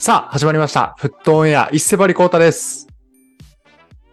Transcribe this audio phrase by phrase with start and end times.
[0.00, 0.94] さあ、始まりました。
[0.96, 2.88] フットオンエア、一瀬張コータです。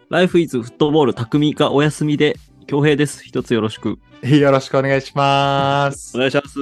[0.10, 2.35] ライフイズフットボール匠がお休みで、
[2.67, 3.24] 恭平です。
[3.24, 3.98] 一つよろしく。
[4.21, 6.19] よろしくお願いしますお。
[6.19, 6.55] 願いします。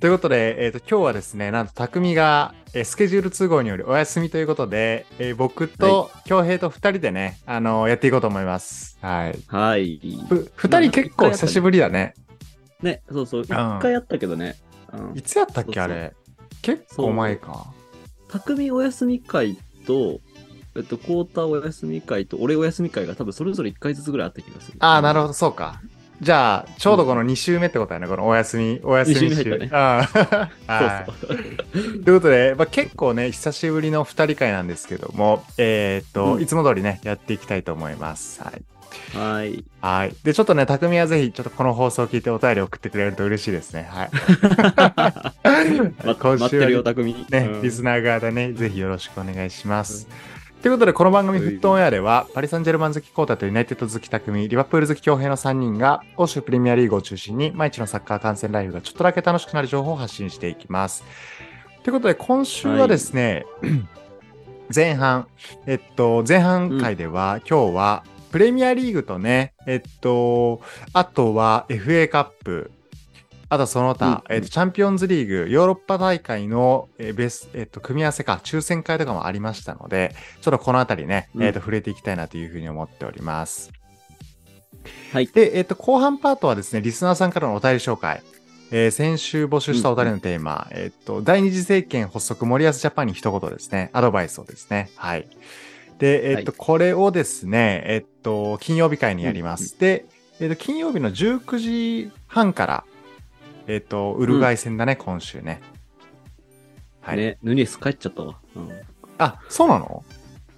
[0.00, 8.98] ということで、えっ、と、今日はですね、なんと、匠が、えースケジュール都合によりお休みということで、えー僕と、京平と二人でね、あのーやっていこうと思います。
[9.00, 9.38] はい。
[9.46, 10.00] はい。
[10.28, 12.14] ふ二人結構久しぶりだね。
[12.82, 13.42] ね、そうそう。
[13.42, 13.48] 一
[13.80, 14.56] 回やったけどね。
[14.92, 16.14] うんいつやったっけ、あれ。
[16.62, 17.72] 結構前か。
[18.30, 20.20] 匠お休み会と、
[20.76, 24.76] えっと、コータお休み会と、俺お休み会が多分それぞれ1回ずつぐらいあった気がする。
[24.80, 25.28] ああ、なるほど。
[25.28, 25.80] ど、そうか。
[26.20, 32.02] じゃあ、ちょうどこの2週目ってことだよね、このお休み、お休み二週目入ったねあ そうそう。
[32.04, 38.42] ということで、まあ、結構ね、久しぶりの2人会なんですけども、えーっと、うんいつも通りね、やっていきたいと思います。
[38.42, 38.62] はい。
[39.14, 39.64] はい。
[39.80, 40.14] はい。
[40.22, 43.88] で、ちょっとね、匠はぜひ、ちょっとこの放送を聞いてお便り送ってくれると嬉しいですね。
[43.90, 44.10] はい。
[46.04, 47.26] ま今週は待ってるよ、匠。
[47.30, 50.08] ね、うんリスナー側でね、ぜひよろしくお願いします。
[50.62, 61.02] ということで、この番組、はいフットオンエアでは、パリ・サンジェルマン好きコータとユナイテッド好き匠、リバプール好き強兵の3人が、欧州プレミアリーグを中心に、毎日のサッカー観戦ライフがちょっとだけ楽しくなる情報を発信していきます。
[61.82, 63.46] ということで、今週はですね、
[64.74, 65.28] 前半、
[65.66, 70.60] えっと、前半回では、今日は、プレミアリーグとね、えっと、
[70.92, 72.70] あとは FA カップ、
[73.48, 83.72] あとその他、うんえっと、チャンピオンズリーグ、ヨーロッパ大会の、えーベス、えっと、組み合わせか、抽選会とかもありましたので、ちょっとこのあたりね、うんえっと、触れていきたいなというふうに思っております。
[85.12, 88.22] はいで、えっと、後半パートはですね、リスナーさんからのお便り紹介。
[88.72, 95.28] えー先週募集したお便りのテーマ、えっと、第二次政権発足森保ジャパンに一言ですね、アドバイスをですね、はい。
[96.00, 99.78] で、えっと、はこれをですね、えっと、金曜日会にやります。
[99.78, 100.06] で、
[100.40, 102.84] えっと、金曜日の19時半から、
[103.68, 105.60] えっと、ウルグアイ戦だね、今週ね。
[107.02, 107.16] はい。
[107.16, 108.40] ね、ヌニエス帰っちゃったわ。
[108.56, 108.70] うん
[109.22, 110.02] あ、そうなの？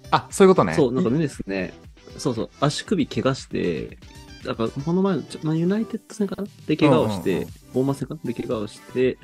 [0.09, 0.73] あ、そういうことね。
[0.73, 1.73] そう、なんかヌニエスね、
[2.17, 3.97] そうそう、足首怪我して、
[4.45, 6.47] だからこの前のまあ、ユナイテッド戦かな？
[6.65, 8.15] で怪我をして、ボーマ戦か？
[8.15, 9.17] なで怪我をして、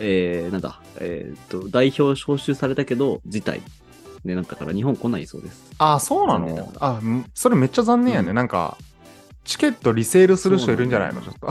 [0.00, 3.60] えー、なんだ、えーっと、代表招集されたけど、辞退。
[4.26, 5.70] で、なんだから日本来ないそうです。
[5.78, 6.72] あ、そうなの？
[6.80, 8.30] あ、んそれめっちゃ残念やね。
[8.30, 8.76] うんなんか、
[9.44, 11.20] チケットリセールする人いるんじゃないの？
[11.22, 11.46] ちょっと。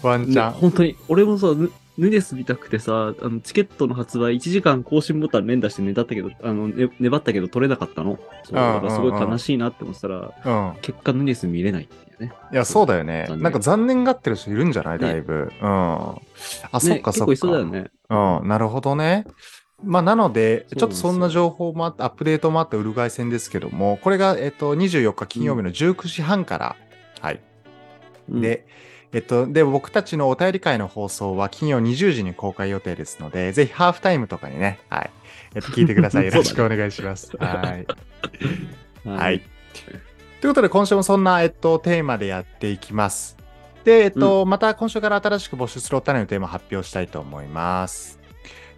[0.08, 0.52] ワンチねャン。
[0.52, 8.18] 本当に、俺もさ、ヌヌニエス見たくてさ、あのチケットの発売1時間更新ボタン連打して粘ったけど、あの、ね、粘ったけど取れなかったの？
[8.44, 10.80] そう、だからすごい悲しいなって思ってたら、うん。
[10.80, 12.32] 結果ヌニエス見れないっていうね。
[12.52, 13.26] いや、そうだよね。
[13.36, 14.98] なんか残念がってる人いるんじゃない？
[14.98, 15.52] ねだいぶ。
[15.60, 15.68] うん。
[15.68, 16.14] あ、
[16.80, 17.26] そっねかそっか。
[17.26, 17.90] 結構いそうだよね。
[18.08, 19.26] うん、なるほどね。
[19.82, 26.76] まあ、なので、ちょっとそんな情報もあって、アップデートもあったウルグアイ戦ですけども、これが、えっと、24日金曜日の19時半から、
[27.20, 27.40] はい。
[28.28, 28.66] うん、で、
[29.12, 35.10] えっと、で、僕たちのお便り会の放送は金曜20時に公開予定ですので、ぜひハーフタイムとかにね、はい。
[35.54, 36.26] えっと、聞いてください。
[36.28, 37.36] よろしくお願いします。
[37.36, 37.78] は
[39.04, 39.08] い。
[39.08, 39.42] はい。
[40.40, 43.36] ということで、今週もそんな、えっと、テーマでやっていきます。
[43.84, 48.20] で、えっと、また今週から新しく募集するお便りのテーマを発表したいと思います。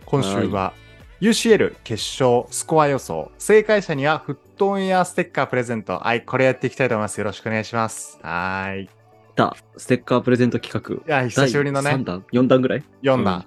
[0.06, 0.72] 今週は、
[1.22, 3.30] UCL 決勝スコア予想。
[3.38, 6.00] 正解者にはフットオンエアステッカープレゼント。
[6.00, 7.18] はい、これやっていきたいと思います。
[7.18, 8.18] よろしくお願いします。
[8.22, 8.90] はい。
[9.36, 11.16] た、ステッカープレゼント企画。
[11.16, 12.84] や、久しぶりのね第3、弾 ?4 弾ぐらい？
[13.04, 13.46] 読んだ。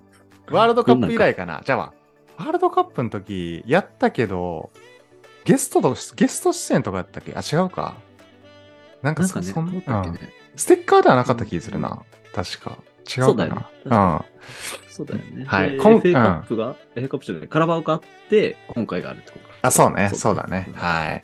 [0.50, 1.64] ワールドカップ以来かな。
[1.66, 1.78] じゃあ、
[2.38, 4.70] ワールドカップの時、やったけど、
[5.44, 7.34] ゲストと、ゲスト出演とかやったっけ？
[7.36, 7.96] あ、違うか。
[9.02, 10.34] なんかそ、なんかね、そんどうだっけうんね。
[10.56, 12.04] ステッカーではなかった気するな。
[12.34, 12.78] 確か。
[13.06, 14.26] 違うかそうだよねな。
[14.90, 15.44] そうだよね。
[15.44, 19.56] ではいこん FA カップが、FA カップじゃない、カラバオがあって、今回があるってことか。
[19.62, 20.12] あ、そうね。
[20.14, 20.70] そうだね。
[20.74, 21.24] はい。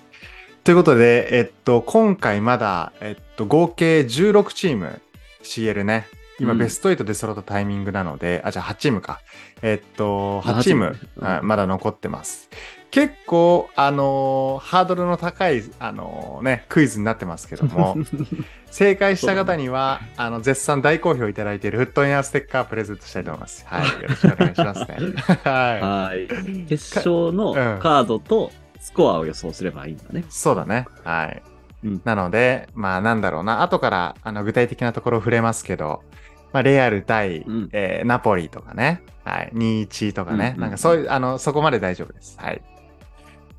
[0.64, 5.02] ということで、えっと、今回まだ、えっと、合計16チーム、
[5.44, 6.08] CL ね。
[6.40, 9.22] 今、うんベスト8で揃ったタイミングなので、あ、じゃあ8チームか。
[9.62, 12.50] えっと、あ8チーム、8チームうんはいまだ残ってます。
[12.92, 17.96] 結構、あのーハードルの高い、あのーね、クイズになってますけども、
[18.70, 23.66] 正解した方には、あの、絶賛大好評いただいているフットエアステッカープレゼントしたいと思います。
[23.66, 24.02] はい。
[24.02, 24.98] よろしくお願いしますね。
[25.44, 26.28] ははい。
[26.68, 30.26] 決勝のうんカードとスコアを予想すればいいんだねい。。
[30.30, 30.86] そうだね。
[31.06, 31.42] はい。
[31.86, 36.04] うんなので、まあなんだろうな、後からあの具体的なところ触れますけど、
[36.52, 42.38] まあレアル対、うんえーナポリとかね、はい、2-1とかね、うんうんなんかそういう、あの、そこまで大丈夫です。
[42.40, 42.62] はい。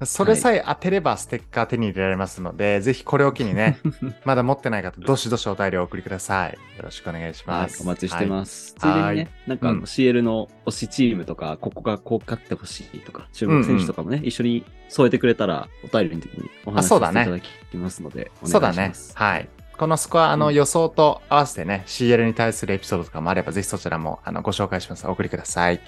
[0.07, 3.79] それさえ当てればステッカー手に入れられますので、ぜひこれを機にね、
[4.25, 6.53] まだ持ってない方、どしどしお便りをお送りください。
[6.77, 7.83] よろしくお願いしはいま、す。
[7.83, 8.31] お待ちしてす。
[8.31, 8.75] ます。
[8.79, 19.17] ついでにはいね、なんかあうんの CL の推しチームとか、ここがこう勝ってほしいとか、注目選手とかもね、一緒に添えてくれたら、お便りの時にお話しさせていただきますので、おそうだね願いします。。
[19.17, 19.49] はい。
[19.79, 25.07] このスコア、あの、うん予想と合わせてね、CL に対するエピソードとかもあれば、ぜひそちらも、あの、ご紹介します。
[25.07, 25.81] お送りください。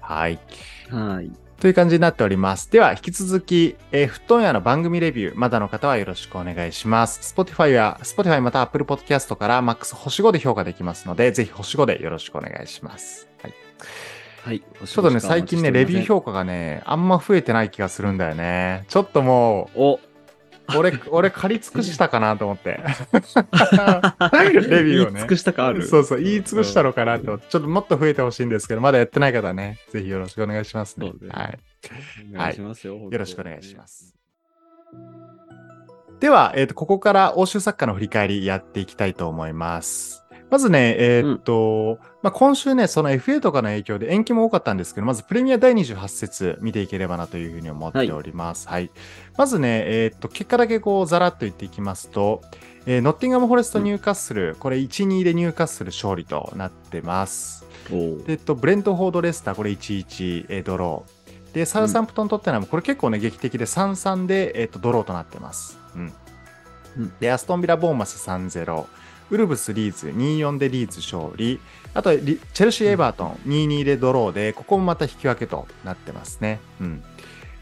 [0.00, 0.38] はい。
[0.90, 1.30] はい。
[1.60, 2.70] という感じになっております。
[2.70, 7.34] では、引き続き、えー、フットン屋の番組レビュー、まだの方はよろしくお願いします。
[7.34, 13.28] Spotify や、Spotify また Apple Podcast から MAX 星5で評価できますので、ぜひ星5でよろしくお願いします。
[13.42, 13.54] はい。
[14.44, 14.60] はい。
[14.60, 18.84] ちょっとね、最近ね、レビュー評価がね、あんま増えてない気がするんだよね。
[18.88, 20.00] ちょっともう、お
[20.76, 22.80] 俺、俺借り尽くしたかなと思って。
[23.12, 25.86] レビューをね言い尽くしたかある？
[25.86, 27.38] そうそう、言い尽くしたのかなと。
[27.38, 31.12] ちょっともっと増えてほしいんですけど、まだやってない方はね、ぜひよろしくお願いしますね。
[31.30, 31.58] はい。
[32.34, 32.96] お願いしますよ。
[32.96, 34.14] よろしくお願いします。
[36.20, 40.24] では、えっ、と、ここから欧州サッカーの振り返りやっていきたいと思います。
[40.50, 48.68] まずね、えっ、と、まあ、今週ね、その FA とかの影響で延期も多かったんですけど、まずプレミア第28節見ていければなというふうに思っております。
[48.68, 48.90] はい。
[49.36, 52.42] まずね、えっ、と、結果だけこう、ざらっと言っていきますと、
[52.84, 57.64] えーノッティンガム・フォレスト・ニューカッスル、これ1-2でニューカッスル勝利となってます。
[58.26, 61.54] えっと、ブレントフォード・レスター、これ1-1、えードロー。
[61.54, 65.78] で、サウサンプトン・トッテナム、これ結構ね、劇的で3-3で、えっと、ドローとなってます。
[65.94, 66.12] うん。
[66.98, 68.86] うんで、アストンビラ・ボーマス3-0。
[69.30, 71.60] ウルブス・リーズ2-4でリーズ勝利。
[71.94, 76.60] あと、リチェルシー・エバートン2-2でドローで、ここもまた引き分けとなってますね。
[76.80, 77.02] うん。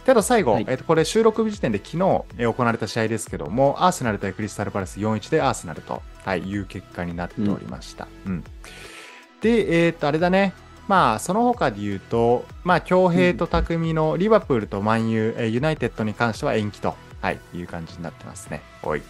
[0.05, 1.97] で、あと最後、はいえっと、これ収録日時点で昨日
[2.37, 8.07] えー行われた試合ですけども、アーセナル対クリスタルパレス4-1でアーセナルと、はい、いう結果になっておりました。
[8.27, 8.45] うん。
[9.41, 10.53] で、えっと、あれだね。
[10.87, 18.61] まあ、その他で言うと、まあ、京平と匠のリバプールとマンユー、えーユナイテッドに関しては延期と、はい、いう感じになってますね。
[18.83, 19.03] おい。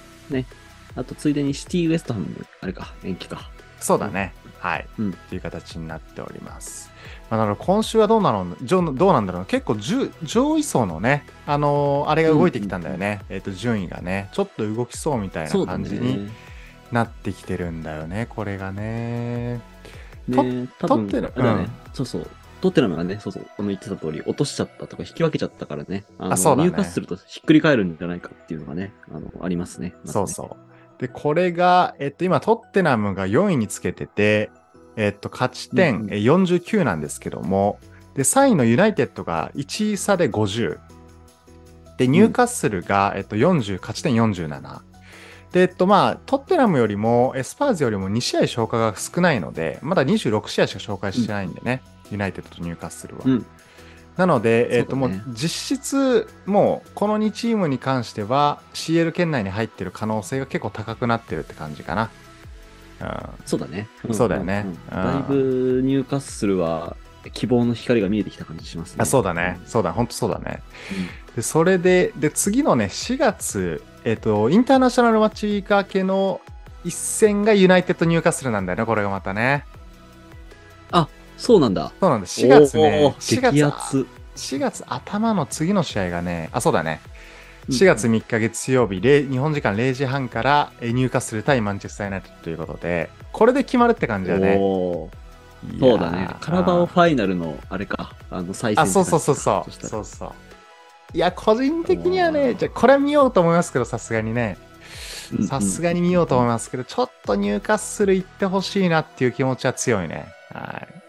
[0.97, 2.27] あと、ついでにシティウエストハム、
[2.61, 3.51] あれか、延期か。
[3.81, 4.33] そうだね。
[4.59, 4.87] はい。
[4.99, 6.91] うんっていう形になっております。
[7.31, 8.57] まあ、だから今週はどうなの？
[8.95, 13.21] どうなんだろう結構上上位層のね、あのーあれが動いてきたんだよね。
[13.29, 16.33] えっ、と、順位がね、ちょっと動きそうみたいな感じにね。
[16.93, 19.57] なってきてるんだよね、これがね。
[19.57, 19.61] ね
[20.29, 22.27] 多分トッテナあれだね、うんそうそう。
[22.61, 29.95] トッテナムがね、そうそう、あの言ってた通り、落としちゃったとか引き分けちゃったからね、あのあそうだね入荷するとひっくり返るんじゃないかっていうのがね、あの、ありますね。
[29.97, 30.74] まずねそうそう。
[30.99, 34.51] で、これが、えっと、今、トッテナムが4位につけてて、
[34.97, 37.79] えっと、勝ちうん点うんえ49なんですけども、
[38.15, 40.79] で、3位のユナイテッドが1位差で50。
[41.99, 44.81] で、ニューカッスルが、えっと、40、勝ち点47。
[45.53, 53.23] で、えっと、まあ、トッテナムよりも、スパーズよりも2試合消化が少ないので、まだ26試合しか消化してないんでね、ユナイテッドとニューカッスルは。
[53.25, 53.47] うん。
[54.17, 62.11] なので、えっ、と、もう実質、もうこの2チームに関しては CL 圏内に入ってる可能性が結構高くなってるって感じかな。
[63.45, 63.89] そうだね。
[64.13, 66.97] そうだよねんうんだいぶニューカッスルは
[67.33, 68.97] 希望の光が見えてきた感じしますね。
[68.97, 69.61] うん、あそうだね。
[69.67, 70.63] そうだ、本当そうだね。
[71.35, 76.41] で、それで、で、次のね、4月、えっ、と、インターナショナルマッチウィーク明けの
[76.85, 79.65] 一戦がユナイテッドニューカッスルなんだよね、これがまたね。
[81.37, 81.93] そうなんだ。
[82.01, 82.41] そうなんです。
[82.41, 84.07] 4月おね、ー4月激、アツ。
[84.37, 87.01] 4月頭の次の試合がね、あ、そうだね。
[87.07, 87.15] うん
[87.75, 94.57] 4月3日月曜日、0日本時間0時半からえー入荷する対マンチェスターユナイテッドということで、これで決まるって感じだね。
[94.57, 95.09] そ
[95.95, 96.29] うだね。
[96.41, 99.71] カラバオファイナルの、あれか、あの、再戦あ、そうそうそうそう。
[99.71, 100.33] したらそうそう。
[101.15, 104.59] いや、個人的にはね、じゃあこれは見ようと思いますけど、さすがにね。
[104.61, 110.27] うんさすがに見ようと思いますけど、ちょっとニューカッスル行ってほしいなっていう気持ちは強いね。
[110.53, 111.04] はい。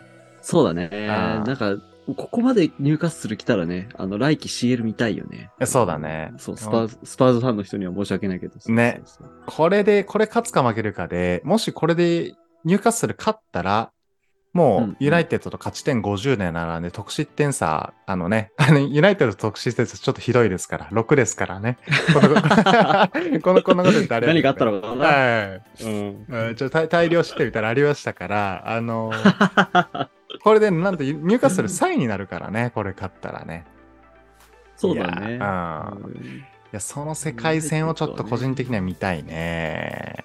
[0.46, 0.90] そうだね。
[1.08, 1.76] なんか、
[2.06, 5.50] ここまでニューカッスル来たらね、あの、来季 CL 見たいよね。
[5.66, 8.54] そうだねそう、スパーズ、スパーズファンの人には申し訳ないけど。
[8.72, 13.92] ねそうそうこれで、これ勝つか負けるかで、もしこれで入荷する勝ったら、
[14.54, 21.78] もうユナイテッドと勝ち点50で並んで、得失点差、あのね、あの、ユナイテッドと得失点差ちょっとひどいですから、6ですからね。
[22.14, 22.36] この、
[23.42, 25.84] この、このこと言ってあれ何があったのかなはい。
[25.84, 26.26] うん。
[26.30, 29.12] うんちょっと大大量失点みたいなのありましたから、あの
[30.46, 33.66] これでなんと入荷する3位になるからね、これ勝ったらね。
[34.78, 35.38] そうだね。
[35.38, 40.24] いやうんうんいや、その世界戦をちょっと個人的には見たいね。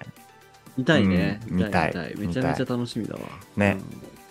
[0.77, 1.39] 見たいね。
[1.49, 3.21] うん見たいめちゃめちゃ楽しみだわ。
[3.57, 3.81] ねだか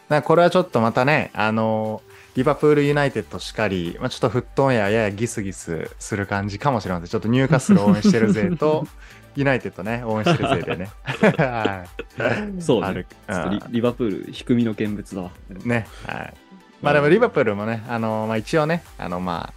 [0.08, 2.02] らこれはちょっとまたね、あの
[2.36, 7.08] リバプールユナイテッドしかり、まあ、ちょっとフットンやややギスギスする感じかもしれません。
[7.08, 8.86] ちょっとニューカッスル応援してる勢と、
[9.36, 10.90] ユナイテッドね、応援してる勢でね。
[11.38, 13.06] はいそうね。
[13.28, 15.30] ちょっとリうんリバプール、低みの見物だわ。
[15.64, 15.86] ね。
[16.06, 16.34] はい。
[16.82, 19.52] まあでもリバプールもね、あのまあ一応ね、あのま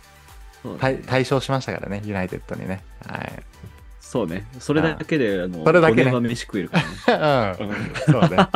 [0.63, 2.83] あ、ね大大勝しましたからね、ユナイテッドにね。
[3.07, 3.43] はい。
[3.99, 4.45] そうね。
[4.59, 6.77] それだけで、あの、それだけね5年は飯食えるか
[7.07, 7.57] らね。
[7.59, 7.69] うん。
[7.69, 8.47] うんそうね。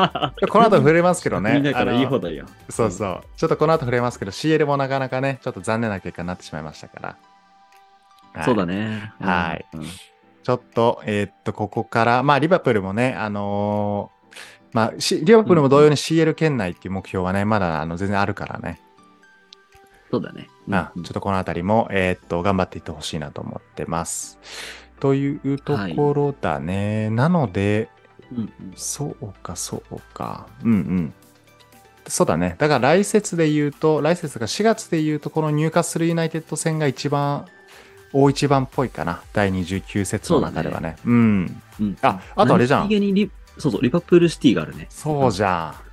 [0.49, 1.53] この後触れますけどね。
[1.55, 2.45] みんなからいい放題や。
[2.69, 3.21] そうそう。
[3.35, 7.09] ちょっとこの後触れますけど、CL もなかなかね、ちょっと残念な結果になってしまいましたから。
[7.09, 9.13] はいそうだね。
[9.19, 9.85] はいうん。
[10.47, 14.37] ちょっと、えーっと、ここから、まあ、リバプールもね、あのー
[14.71, 18.79] まあ、しリバプールも同様に CL 圏内っていう目標はね、まだあの全然あるからね。
[20.09, 20.47] そうだね。
[20.71, 24.39] あちょっとこのあたりも、えーっと、頑張っていってほしいなと思ってます。
[25.01, 27.09] というところだね。
[27.09, 27.89] なので、
[28.31, 30.47] うんうんそうか、そうか。
[30.63, 31.13] うんうん。
[32.07, 32.55] そうだね。
[32.57, 37.47] だから来節で言うと、来節が4月で言うと、このニューカッスルユナイテッド戦が一番、
[38.13, 39.21] 大一番っぽいかな。
[39.33, 40.95] 第29節の中ではね。
[41.05, 41.61] うん。
[41.79, 42.89] うんああとあれじゃん
[43.57, 44.87] そうそう、リバプールシティがあるね。
[44.89, 45.87] そうじゃん。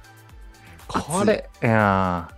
[0.86, 2.30] これ、いや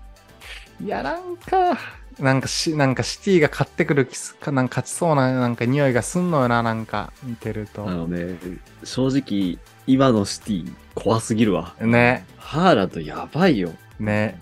[0.80, 1.78] ーいや、なんか、
[2.18, 4.08] なんかし、なんかシティが勝ってくる
[4.40, 7.90] か、なんか勝ちそうな、なんか匂いがすんのよな、なんか、見てるとあ。
[7.90, 8.38] のね、
[8.84, 11.74] 正直、今のシティ、怖すぎるわ。
[11.80, 13.72] ね、ハーランドやばいよ。
[13.98, 14.38] ね。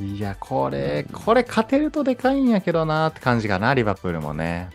[0.00, 4.70] いや、これ、これ勝てるとでかいんやけどなって感じかな、リバプールもね。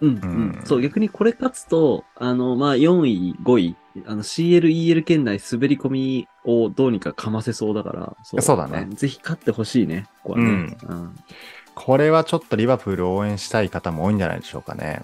[0.00, 0.62] うん、ううんん。
[0.64, 10.44] そう、逆にこれ勝つと、あの、まあ、4位、5位、あの、CL、EL 圏内滑り込みをどうにかかませそうだから、そそうだねぜひ勝ってほしいね、ここはね。
[10.44, 11.16] うんうん
[11.78, 15.02] これはちょっとリバプールを応援したい方も多いんじゃないでしょうかね。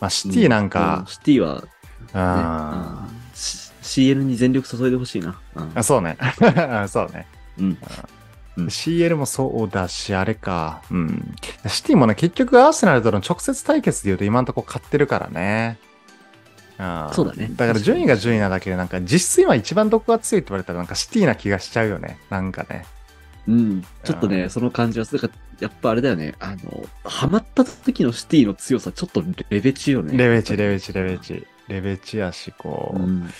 [0.00, 5.40] まあ、シティなんうんか、シティは、ね、CL に全力注いでほしいな。
[5.54, 6.18] うんあ、そうね。
[6.90, 7.28] そうね。
[7.60, 7.78] うん。
[8.58, 10.82] うん CL もそうだし、あれか。
[10.90, 11.34] うん。
[11.66, 15.78] シティもね、結局アーセナルとの直接対決で言うと今んとこ勝ってるからね。
[16.78, 22.18] うんそうだねだから順位が順位なだけで、なんか実質今一番どこが強いって言われたらなんかシティな気がしちゃうよね。
[22.30, 22.84] なんかね。
[23.46, 23.82] うん。
[24.04, 26.34] ちょっとね、うんその感じは、だからやっぱあれだよね。
[26.38, 30.16] あの、ハマった時のシティの強さ、ちょっとレベチよね。
[30.16, 31.46] レベチ、レベチ、レベチ。
[31.68, 32.98] レベチやし、こう。
[32.98, 33.30] うん。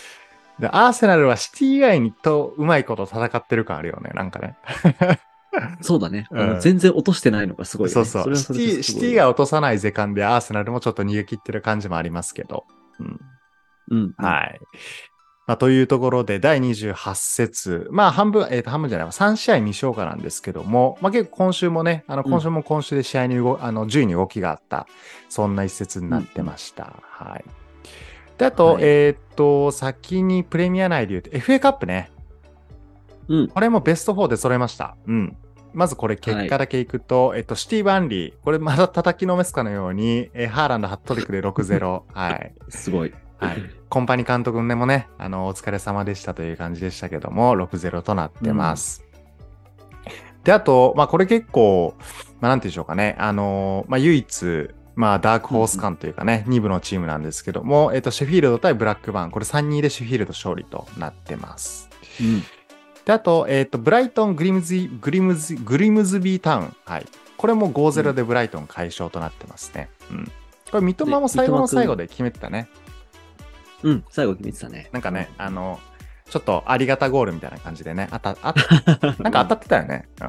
[0.60, 4.10] で、アーセナルはシティ以外にとうまいこと戦ってる感あるよね。
[4.14, 4.56] なんかね。
[5.80, 7.94] そうだね、うん全然落としてないのがすごい、ね。
[7.94, 8.24] そうそう。
[8.26, 12.66] れはシティ、シティが落とさない時間でアーセナルもちょっと逃げ切ってる感じもありますけど。
[13.00, 13.20] うん。
[13.90, 14.14] うん。
[14.18, 14.60] はい。
[15.46, 17.88] まあ、というところで、第28節。
[17.90, 19.12] まあ、半分、えっ、と、半分じゃないわ。
[19.12, 24.86] 3試合未消化なんですけども、まあ、結構今週もね、あの、うん今週も今週で試合に動、あの、順位に動きがあった、
[25.30, 26.92] そんな一節になってました。
[27.02, 27.44] はい。
[28.38, 32.10] で、あと、はいえっ、と、先にプレミア内で言うと、FA カップね。
[33.28, 33.48] うん。
[33.48, 34.96] これもベスト4で揃えました。
[35.06, 35.36] うん。
[35.74, 38.34] まずこれ結果だけいくと、えっと、シティ・バンリー。
[38.42, 42.02] これまた叩きのめすかのように、えーハーランドハットトリックで6-0。
[42.12, 42.54] はい。
[42.68, 43.12] すごい。
[43.38, 43.56] はい。
[43.88, 49.04] コンパニ監督ねもね、あの、お疲れ様でしたという感じでしたけども、6-0となってます。
[50.44, 51.94] で、あと、まあ、これ結構、
[52.40, 53.16] まあ、なんていうんでしょうかね。
[53.18, 59.30] あの、まあ、唯一、まあ、ダークホース感というかね、2部のチームなんですけども、えっと、シェフィールド対ブラックバーン。
[59.30, 61.88] これ3-2でシェフィールド勝利となってます。
[62.20, 62.42] うん。
[63.04, 66.76] で、あと、えっ、と、ブライトン、グリムズイ、グリムズ、グリムズビータウン。
[66.84, 67.06] はい。
[67.36, 69.88] これも5-0でブライトン解消となってますね。
[70.10, 70.24] うん。
[70.72, 72.68] これ、三笘も最後の最後で決めてたね。
[73.84, 74.04] うん。
[74.10, 74.88] 最後決めてたね。
[74.90, 75.78] なんかね、あの、
[76.28, 78.52] ちょっとありがたゴールみたいな感じでね、あた、あ
[79.22, 80.08] なんか当たってたよね。
[80.20, 80.28] うん、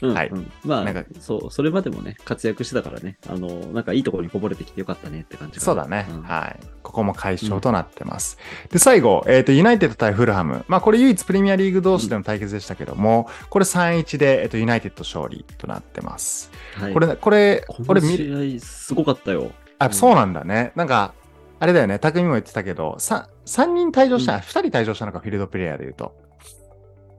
[0.00, 6.60] はいうんまあなんか、そう、それまでもね、活躍してたからね、あの、なんかいいところにこぼれてきてよかったねって感じそうだね、んはい。
[6.82, 8.38] ここも解消となってます。
[8.70, 10.64] で、最後、えっ、と、ユナイテッド対フルハム。
[10.68, 16.50] まあ、これ唯一プレミアリーグ同士での対決でしたけども、これ3-1で、えっ、と、ユナイテッド勝利となってます。
[16.74, 19.52] はい、これ、これ、ここれ見すごかったよ。
[19.78, 20.72] あ、うんそうなんだね。
[20.76, 21.14] なんか、
[21.58, 26.14] あれだよね、匠も言ってたけど、さ3人退場した、うん2人退場したのか、フィールドプレイヤーで言うと。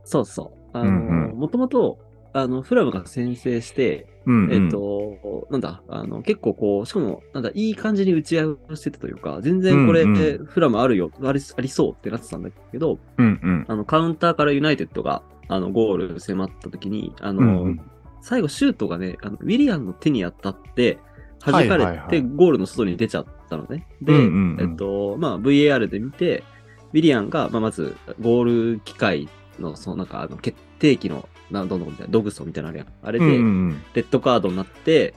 [0.03, 0.77] そうそう。
[0.79, 1.99] もともと、
[2.33, 4.65] あの、フラムが先制して、うん、うん。
[4.65, 13.65] えっ、と、なんだ、あの、結構こう、しかも、なんだ、いい感じに打ち合いをしてたというか、全然これ、うんうフラムあるよ、ありありそうってなってたんだけど、うん、うん。
[13.67, 17.81] あの、カウンターからユナイテッドが、あの、ゴール迫った時に、あの、うんうん
[18.21, 20.99] 最後シュートがね、あのウィリアンの手に当たって、
[21.43, 23.87] 弾かれはいはいはいてゴールの外に出ちゃったのね。
[24.01, 26.43] で、うんうんうんえっと、まあ、VAR で見て、
[26.93, 29.27] ウィリアンが、まあ、まず、ゴール機械
[29.59, 32.87] の、そのなんか、あの、決定機の、なんどんどんみたいな、ドグソみたいなのあれやん。
[33.03, 33.31] あれで、レ
[34.01, 35.13] ッドカードになって、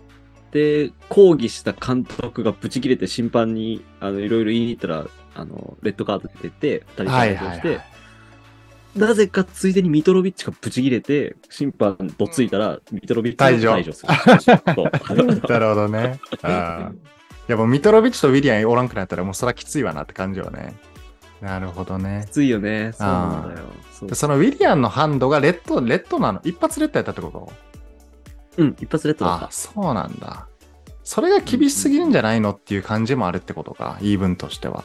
[0.51, 7.81] で、抗議した監督がブチ切れて審判に、あの、いろいろ言いに行ったら、あの、レッドカード出て、二人はい退場して。
[8.97, 14.13] なぜかついでにミトロビッチがブチ切れて、審判どついたら、ミトロビッチが退場する。
[15.49, 16.21] なるほどね。
[17.47, 20.75] いやもうミトロビッチとウィリアンおらんくなったらもうそれはきついわなって感じよね。
[21.45, 22.31] なるほどねき。
[22.33, 22.93] ついよね。
[22.95, 23.67] そうなんだよ。
[23.93, 26.41] そそのウィリアンのハンドがレッド、レッドなの？
[26.43, 27.53] 一発レッドやったってこと？
[28.57, 30.49] うん、一発レッドだっあ、そうなんだ。
[31.03, 34.85] それが厳しすぎるんじゃないのっていう感じもあるってことか、言い分としては。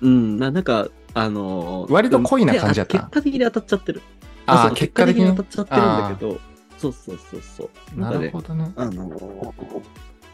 [0.00, 0.06] た。
[0.06, 4.02] うん、ななんか、あのー割と濃いな感じやった結果的に当たっちゃってる。
[4.46, 5.34] あそう結果的に？
[5.34, 6.40] 当たっちゃってるんだけど、
[6.76, 8.00] そうそうそうそう。
[8.00, 8.72] なるほどね。
[8.76, 9.82] あのー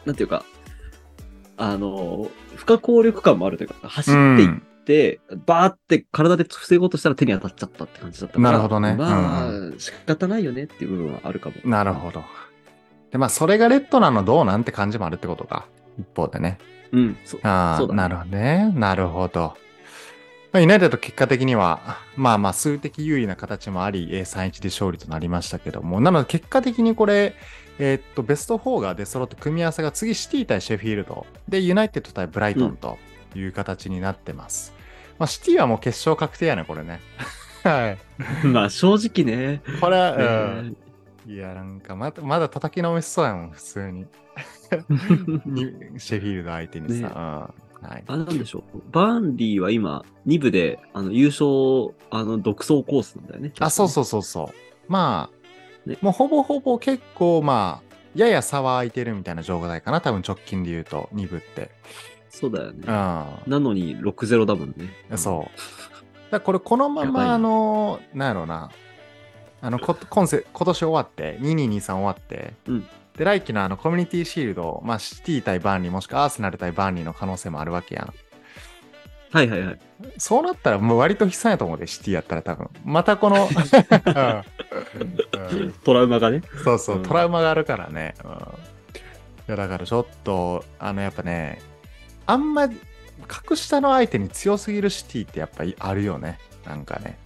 [0.04, 0.44] なんていうか、
[1.56, 8.50] あのー不可抗力感もあるというか、走っていっって、バーって体で防ごうとしたら手に当たっちゃったって感じだったから。
[8.52, 11.56] なるほどねまあ、仕方ないよねっていう部分はあるかも。
[11.64, 12.24] なるほど。
[13.10, 15.66] で、まあ、それがレッドなのどうなんて感じもあるってことか。
[15.98, 16.58] 一方でね。
[16.92, 17.16] うん。
[17.24, 18.72] そああ、そうだねなるほどね。
[18.76, 19.54] なるほど。
[20.52, 27.34] まあ、ユナイテッド結果的には、まあまあ、数的有利な形もあり、えー3-1で勝利となりましたけども、なので結果的にこれ、
[27.78, 32.98] えーっと、ベスト4が出揃って組み合わせが次シティ対シェフィールド、で、ユナイテッド対ブライトンと
[33.34, 34.75] いう形になってます。
[35.18, 37.00] まあ、シティはもう決勝確定やね、これね。
[37.64, 37.98] はい。
[38.46, 39.62] まあ、正直ね。
[39.80, 40.22] これう
[40.62, 40.76] ん。
[41.26, 44.06] いや、なんかまだ、まだ叩きのめしそうやもん、普通に。
[45.46, 46.94] にシェフィールド相手にさ。
[46.94, 47.10] ねうん。
[47.88, 48.04] はい。
[48.06, 48.82] あれなんでしょう。
[48.90, 53.52] バーンリーは今、2部で、あの、優勝、あの、独走コースなんだよね。
[53.58, 54.48] あ、そうそうそうそう。
[54.88, 60.00] まあ、ねもうほぼほぼ結構、まあ、やや差は空いてるみたいな状態かな。
[60.00, 61.70] 多分直近で言うと、2部って。
[62.38, 62.80] そうだよね。
[62.80, 62.86] うん。
[62.86, 64.90] なのに6-0だもんね。
[65.16, 66.30] そう。
[66.30, 68.70] だからこれ、このまま、あの、なんやろうな。
[69.62, 78.12] あの、こ今世今年終わって、2223終わって、うんで、来季のあの、コミュニティシールド、まあ、シティ対バーンリー、もしくはアーセナル対バーンリーの可能性もあるわけやん。
[79.32, 79.78] はいはいはい。
[80.18, 82.68] そうなったら、もう割と悲惨やと思うで、シティやったら多分。
[82.84, 83.52] またこの、 うん
[85.62, 86.42] うんトラウマがね。
[86.62, 88.14] そうそう、うんトラウマがあるからね。
[88.22, 88.34] うん、い
[89.46, 91.62] や、だからちょっと、あの、やっぱね、
[92.26, 92.68] あんま、
[93.28, 96.38] 格下の相手に強すぎるシティってやっぱりあるよね。
[96.66, 97.18] なんかね、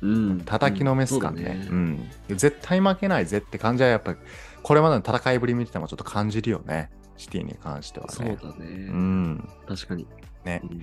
[0.00, 0.40] うん。
[0.40, 1.42] 叩きのめす感ね。
[1.44, 4.14] そうだうん絶対負けないぜって感じはやっぱ、
[4.62, 6.90] これまでの戦いぶり見ててもちょっと感じるよね。
[7.16, 8.12] シティに関してはね。
[8.12, 8.66] そうだね。
[8.66, 9.48] うん。
[9.68, 10.06] 確かに。
[10.44, 10.82] ねうん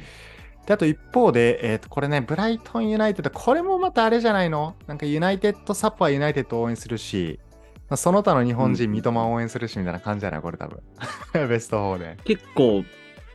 [0.66, 4.76] で、あと一方で、えっ、と、これね、ブライトンユナイテッド、これもまたあれじゃないの？
[4.86, 7.40] なんかユナイテッドサポはユナイテッドを応援するし、
[7.90, 10.42] まあその他の日本人、うん三笘を応援するしみたいな感じじゃない？
[10.42, 10.80] これ多分。
[11.50, 12.18] ベスト4で。
[12.24, 12.84] 結構、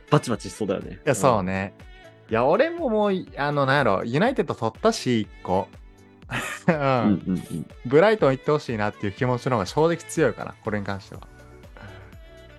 [0.09, 0.93] バチバチしそうだよね。
[0.93, 1.73] いや、そうね。
[2.29, 5.67] いや、俺ももう、あの、なんやろ、ユナイテッド取ったし、1個。
[6.67, 6.77] ううん。
[6.77, 7.23] うんん。
[7.27, 7.67] うんうん。
[7.85, 11.21] ブライトン行ってほしいなっていう気持ちの方が正直強いかな、これに関しては。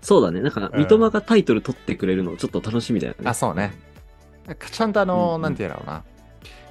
[0.00, 0.40] そうだね。
[0.40, 3.28] なんか、うん三笘がタイトル取ってくれるのちょっと楽しみだよね。
[3.28, 3.72] あそうね。
[4.70, 6.04] ちゃんとあの、うんうんなんて言うんだろうな。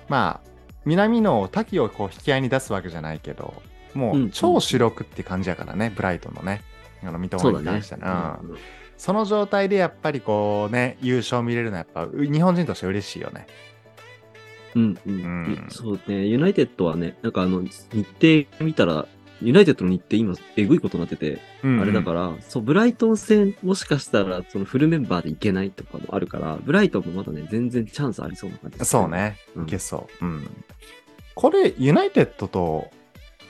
[0.08, 0.50] まあ、
[0.86, 3.54] 南の滝をこう引き合いに出すわけじゃないけど、
[3.93, 6.62] もうんううん超主力って感じやからね、ブライトンのね。
[7.04, 7.95] あの、三笘に関して。
[7.95, 8.39] は。
[8.97, 13.47] その状態でやっぱりこうね、優勝見れるのはやっぱう日本人として嬉しいよね。
[14.75, 19.08] うんうん、うんそうね、ユナイテッドはね、なんかあの、日程見たら、
[19.41, 29.10] ユナイテッドの日程今、えぐいことになってて、うんうんあれだから、そう、ブライトン戦、もしかしたら、そのフルメンバーでいけないとかもあるから、ブライトンもまだね、全然チャンスありそうな感じ、そう。
[29.10, 30.25] ね、うんいけそう。
[30.25, 30.47] うん。
[31.36, 32.89] これ、ユナイテッドと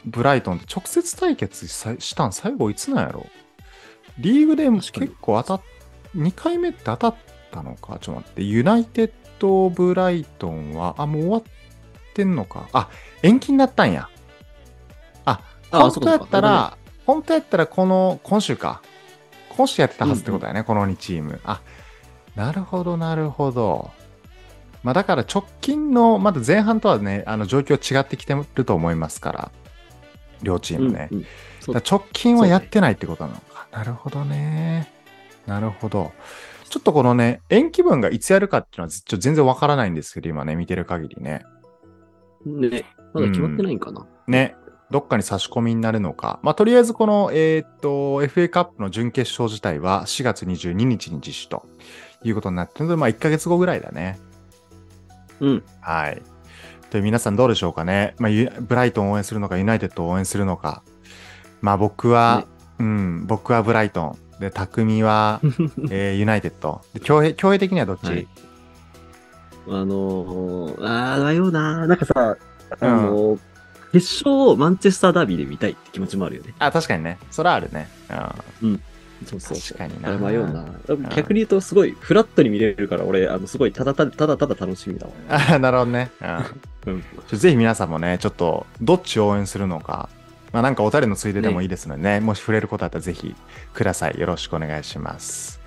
[0.06, 3.26] ブライトンって直接対決さしたん最後いつなんやろ？
[4.18, 5.66] リーグでも結構当たっ、
[6.16, 7.16] 2回目って当たっ
[7.52, 7.98] たのか？
[8.00, 8.44] ちょっと待って。
[8.44, 11.44] ユナイテッド・ブライトンは、あ、もう終わっ
[12.14, 12.70] てんのか？
[12.72, 12.90] あ、
[13.24, 14.10] 延期になったんや。
[15.26, 18.82] あ、あ本当やったら、本当やったらこの、今週か。
[19.58, 21.40] 今週やってたはずってことだよね、この2チーム。
[21.44, 21.62] あ、
[22.36, 23.92] なるほど、なるほど。
[24.84, 29.52] まあだから直近の、まだ前半とはね、あの状況違ってきてると思いますから、
[30.42, 31.10] 両チームね。
[31.12, 31.26] うんうん
[31.68, 33.55] 直近はやってないってことなのか。
[33.76, 34.90] なるほどね。
[35.46, 36.14] なるほど。
[36.70, 41.44] ちょっとこのね、延期分がいつやるかっていうのはちょっと全然わからないんですけど、今ね、見てる限りね。
[42.46, 44.08] ね、まだ決まってないんかな。
[44.28, 44.56] ね、
[44.92, 46.40] どっかに差し込みになるのか。
[46.42, 51.66] まあ、とりあえずこの、えーっと、FA カップの準決勝自体は4月22日に実施と
[52.24, 54.18] いうことになってるので、まあ、1ヶ月後ぐらいだね。
[55.42, 55.64] うん。
[55.82, 56.22] はい。
[56.92, 58.16] で、皆さんどうでしょうかね。
[58.20, 60.82] まあ、ユブライトンを応援するのか、ユナイテッドを応援するのか。
[61.62, 62.46] まあ、僕は、
[62.80, 64.18] うん、僕はブライトン。
[64.40, 65.40] で、匠は、
[65.90, 66.82] えーユナイテッド。
[66.94, 68.28] で、強兵、強兵的にはどっち、はい
[69.68, 72.38] あのー、あー、迷うななんかさ、
[72.80, 73.40] あのー
[73.96, 76.54] 決勝をマンチェスターダービーで見たいって気持ちもあるよね。
[76.60, 77.18] あ、確かにね。
[77.32, 77.88] それはあるね。
[78.62, 78.82] うん。
[79.26, 79.78] そうそうそう。
[79.78, 80.66] 確かにな迷うな。
[81.16, 85.14] 逆に言うと、すごいフラットに見れるから、俺、あの、すごいただただただただ楽しみだわ。
[85.30, 86.12] あなるほどね。
[86.88, 90.10] うん ぜひ皆さんもね、ちょっと、どっちを応援するのか、
[90.56, 93.36] まあなんかお便りのついででもいいですのでね、もし触れることあったらぜひ
[93.74, 94.18] ください。
[94.18, 95.60] よろしくお願いします。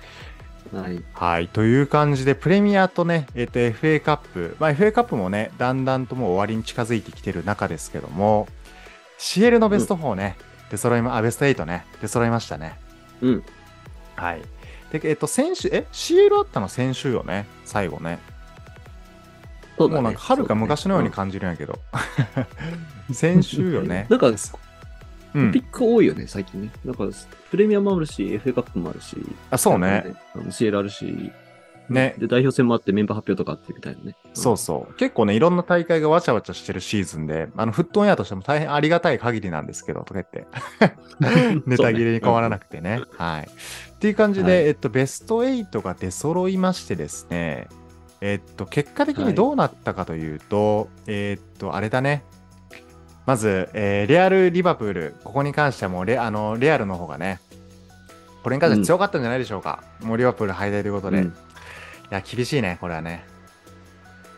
[0.73, 1.03] はい。
[1.13, 1.47] はい。
[1.47, 8.47] という感じで、プレミアとね、えっ、と、FA カップ、まあ FA カップもね、だんだんともう終わりに近づいてきてる中ですけども、
[9.19, 10.37] CL のベスト4ね、
[10.71, 12.79] 出揃いま、あ、ベスト8ね、出揃いましたね。
[13.21, 13.43] うん。
[14.15, 14.41] はい。
[14.91, 18.17] で、えっ、と、先週、え、CL あったの先週よね、最後ね。
[19.77, 21.77] ねもうなんか、遥か昔のように感じるんやけど。
[23.13, 24.07] 先週よね。
[24.09, 24.31] なんか、
[25.35, 26.71] うんピック多いよね、最近ね。
[26.83, 27.07] なんか、
[27.51, 29.17] プレミアもあるし、FA カップもあるし。
[29.51, 30.15] あ、そうね。
[30.35, 31.31] CL あるし。
[31.89, 32.15] ね。
[32.17, 34.15] で、代表戦もあってメンバー発表とかあってみたいなね。
[34.33, 34.93] そうそう。
[34.95, 40.47] 結構ね、いろんな大会がわちゃわちゃしてるシーズンで、あの、フットオンエアとしても大変ありがたい限りなんですけど、とか言って。
[41.65, 43.01] ネタ切れに変わらなくてね。
[43.17, 43.49] はい。
[43.49, 47.67] っていう感じで、はいえっと、ベスト8が出揃いましてですね、
[48.21, 52.23] えっと、結果的にどうなったかというと、えっと、あれだね。
[53.29, 57.39] まず、えーレアル・リバプール、ここに関してはもうレ、あの、レアルの方がね、
[58.41, 59.83] これに関しては強かったんじゃないでしょうか。
[60.01, 61.19] もうリバプール敗退ということで。
[61.19, 61.31] うんい
[62.09, 63.23] や、厳しいね、これはね。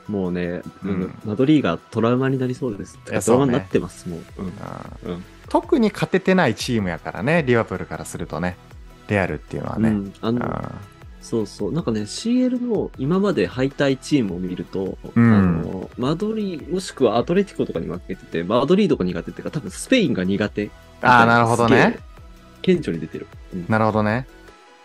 [0.09, 2.99] もうね、うんマドリーがトラウマになりそうです。
[3.05, 4.19] トラウマになってます、もう。
[4.39, 4.45] うん
[5.07, 8.57] うんうん特に勝ててないチームやからね、リバプールからするとね、
[9.07, 9.87] レアルっていうのはね。
[9.89, 10.71] うんあうんの、
[11.21, 11.71] そうそう。
[11.71, 20.69] なんかね、CL の今まで敗退チームを見ると、うんあの、マドリー、もしくはアトレティコとかに負けてて、マドリードが苦手っていうか、多分スペインが苦手。
[21.01, 21.99] あーなるほどね。
[22.61, 23.27] 顕著に出てる。
[23.53, 24.27] うんなるほどね。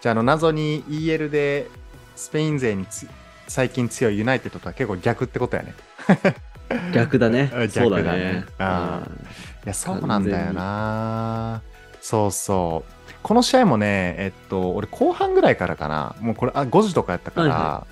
[0.01, 1.69] じゃあ、あの、謎に EL で
[2.15, 3.07] スペイン勢につ
[3.49, 5.75] 最近強いユナイテッドとは結構逆ってことやね。
[6.93, 7.71] 逆だねうん。
[7.71, 8.45] そうだ逆だねね。
[8.59, 9.19] あうんい
[9.65, 11.63] や、そうなんだよな。
[12.01, 12.93] そうそう。
[13.27, 17.87] この試合もね、えっと、俺後半ぐらいからかな、もうこれ、あ、5時とかやったから、はいは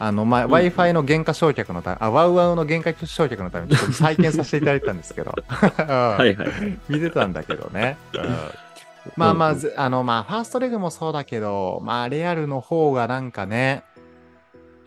[0.00, 0.52] あの、まあ、うん。
[0.52, 6.48] Wi-Fi の原価償却のため、あ、ワウワウの原価償却のためにちょっと再建させていただいたんですけど、 ははいはい。
[6.88, 7.98] 見てたんだけどね。
[8.14, 8.36] うん。
[9.14, 13.84] まあまあ、ずあの、まあ、ファーストレグもそうだけど、まあ、レアルの方がなんかね、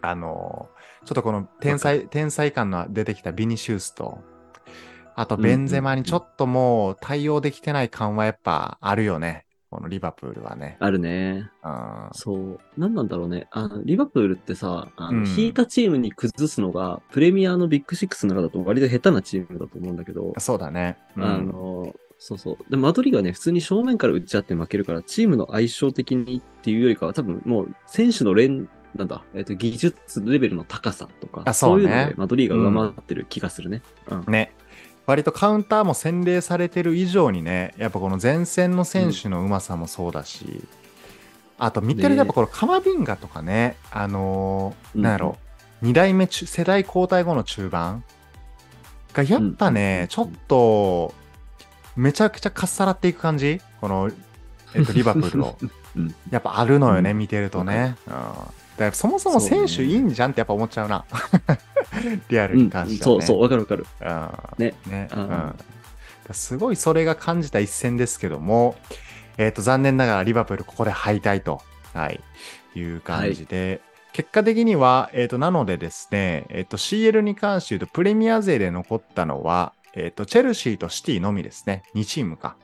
[0.01, 0.67] あの、
[1.05, 4.19] ちょっとこの天才、天才感の出てきたビニシウスと、
[5.15, 9.42] あとベンゼマにちょっともう対応できてない感はやっぱあるよね。
[9.73, 10.77] このリバプールはね。
[10.79, 11.49] あるね。
[11.63, 12.09] うん。
[12.13, 12.59] そう。
[12.77, 13.47] 何なんだろうね。
[13.49, 20.97] あのリバプールってさ、あのうん引いたチームに崩すのが、プレミアのビッグシックスの中だと割と下手なチームだと思うんだけど、そうだね。
[21.17, 22.71] うんあの、そうそう。
[22.71, 33.81] で、マドリーがね、普通に正面から打ち合って負けるから、チームの相性的にっていうよりかは、多分もう選手の連、なんだ、えっ、と、技術レベルの高さとか、あそうねいうので、マドリーが上回ってる気がするね。
[34.09, 34.31] うん。
[34.31, 34.53] ね。
[35.05, 40.63] 割とカウンターも洗礼されてる以上にね、やっぱこの前線の選手のうまさもそうだし、
[41.57, 45.01] あと見てるねやっぱこのカマビンガとかね、あのーうん。
[45.01, 45.37] なんやろ、
[45.83, 48.03] 2代目中世代交代後の中盤
[49.13, 50.07] がやっぱね、うん。
[50.07, 51.13] ちょっと、
[51.95, 53.61] めちゃくちゃかっさらっていく感じ？
[53.81, 54.09] この、
[54.73, 55.57] えっと、 リバプールを。
[55.95, 56.15] うん。
[56.31, 57.17] やっぱあるのよね、うん。
[57.17, 57.97] 見てるとね。
[58.07, 58.13] うん。
[58.77, 61.05] だそもそも選手いいんじゃんってやっぱ思っちゃうな。
[62.29, 63.21] リアルうんに関しては、ね。
[63.21, 63.85] そうそう、わかるわかる。
[64.01, 64.73] うんね。
[64.87, 65.09] ね。
[65.13, 65.55] うんうん
[66.31, 68.75] すごいそれが感じた一戦ですけども、
[69.37, 71.61] えっ、と、残念ながらリバプールここで敗退と、
[71.93, 72.21] はい、
[72.75, 73.81] いう感じで、
[74.13, 81.83] 結果的には、えっ、と、なのでですね、えっ、と、CL に関して言うと、プレミア勢で残ったのは、えっ、と、チェルシーとシティのみですね。
[81.95, 82.55] 2チームか。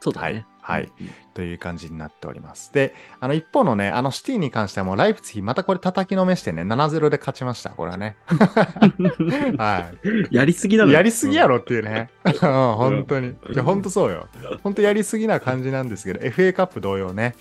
[0.00, 0.32] そうだね。
[0.32, 1.10] はいうん。
[1.34, 2.72] という感じになっております。
[2.72, 8.16] で、あの一方のね、あのシティに関してはもうライプツィヒまたこれ叩きのめしてね、7-0で勝ちました、これはね。
[9.58, 9.90] は
[10.30, 10.34] い。
[10.34, 10.90] やりすぎだろ。
[10.90, 11.56] やりすぎやろ。
[11.56, 12.10] ろっていうね。
[12.24, 13.28] うん 本当に。
[13.28, 14.28] いや、本当そうよ。
[14.62, 17.34] 本当やりすぎな感じなんですけど、FA カップ同様ね。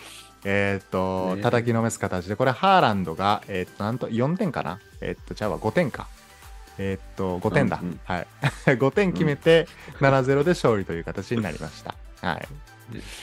[0.44, 4.80] えーっと、ね叩きのめす形で、これハーランドが、えーっと、なんと4点かな？
[5.02, 6.08] えーっと、じゃあ5点か。
[6.78, 7.80] えーっと、5点だ。
[7.82, 8.28] うんうんはい。
[8.66, 9.68] 5点決めて、
[10.00, 11.96] 7-0で勝利という形になりました。
[12.22, 12.48] はい。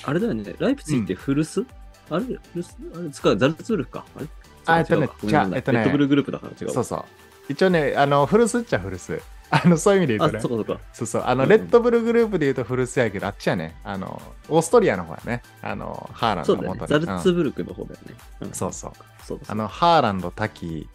[0.05, 0.55] あれだよね。
[0.59, 1.65] ライプツィって古巣、
[2.11, 2.25] あれ？
[2.25, 3.11] フルスあれ？
[3.11, 4.27] 使うザルツブルクかあれ？
[4.67, 6.75] あえっとねじゃあえっとねレッドブルグループだから違うわ。
[6.75, 7.05] そうそう。
[7.49, 9.23] 一応ね、あの、古巣っちゃ古巣。
[9.51, 10.43] あの、そういう意味で言あ、うとね。
[10.43, 10.83] そうかそうか。
[10.93, 11.23] そうそう。
[11.25, 13.77] あの、うんレッドブルグループで言うと古巣やけど、あっちやね。
[13.83, 15.43] あの、オーストリアの方やね。
[15.63, 16.45] あの、ハーラン。
[16.47, 18.15] ドの元ザでうんルツブルクの方だよね。
[18.43, 18.93] うんそうそう。
[19.25, 20.87] そうだあの、ハーランド、滝、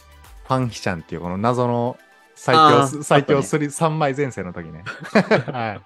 [0.48, 1.98] ファンヒチャンっていうこの謎の
[2.36, 4.84] 最あ強ー最強スリ3枚前線の時ね。
[5.52, 5.80] は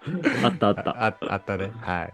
[0.43, 0.43] い。
[0.43, 0.89] あったあった。
[1.05, 1.71] ああったね。
[1.79, 2.13] はい。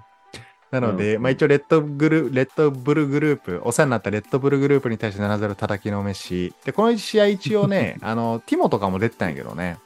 [0.73, 1.21] なので、うん。
[1.21, 9.77] まあ一応レッドグル、レッドブルグループ、お世話になったレッドブルグループに対して7-0叩きのめし、で、この試合一応ね、 あの、ティモとかも出てたんやけどね、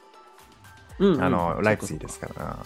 [0.98, 1.22] うんうん。
[1.22, 2.64] あの、ライプツィヒですから、ま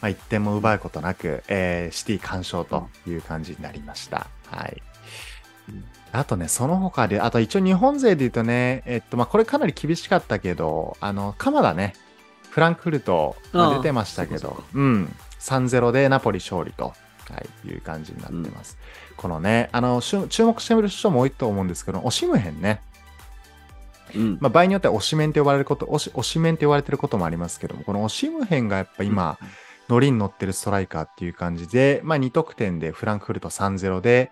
[0.00, 4.28] あ1点も奪うことなく、えーシティ完勝という感じになりました。
[4.46, 4.82] はい。
[5.68, 5.84] うん。
[6.12, 11.92] あとね、その他で、あと一応日本勢で言うとね、えっと、まあ、これかなり厳しかったけど、あの、鎌田ね、
[12.48, 14.64] フランクフルト、出てましたけど。
[14.72, 16.94] うん、3-0でナポリ勝利と、
[17.30, 18.78] はい、いう感じになってます。
[19.16, 22.80] このね、あの、注目してみる人も多いと思うんですけど、オシムヘンね、
[24.14, 24.38] うん。
[24.40, 29.38] まあ、場合によってはオシメンって呼ばれること、オシオシメンって呼ばれてることもありますけども、このオシムヘンがやっぱ今、
[29.88, 34.30] ノリに乗ってるストライカーっていう感じで、まあ、2得点でフランクフルト3-0で、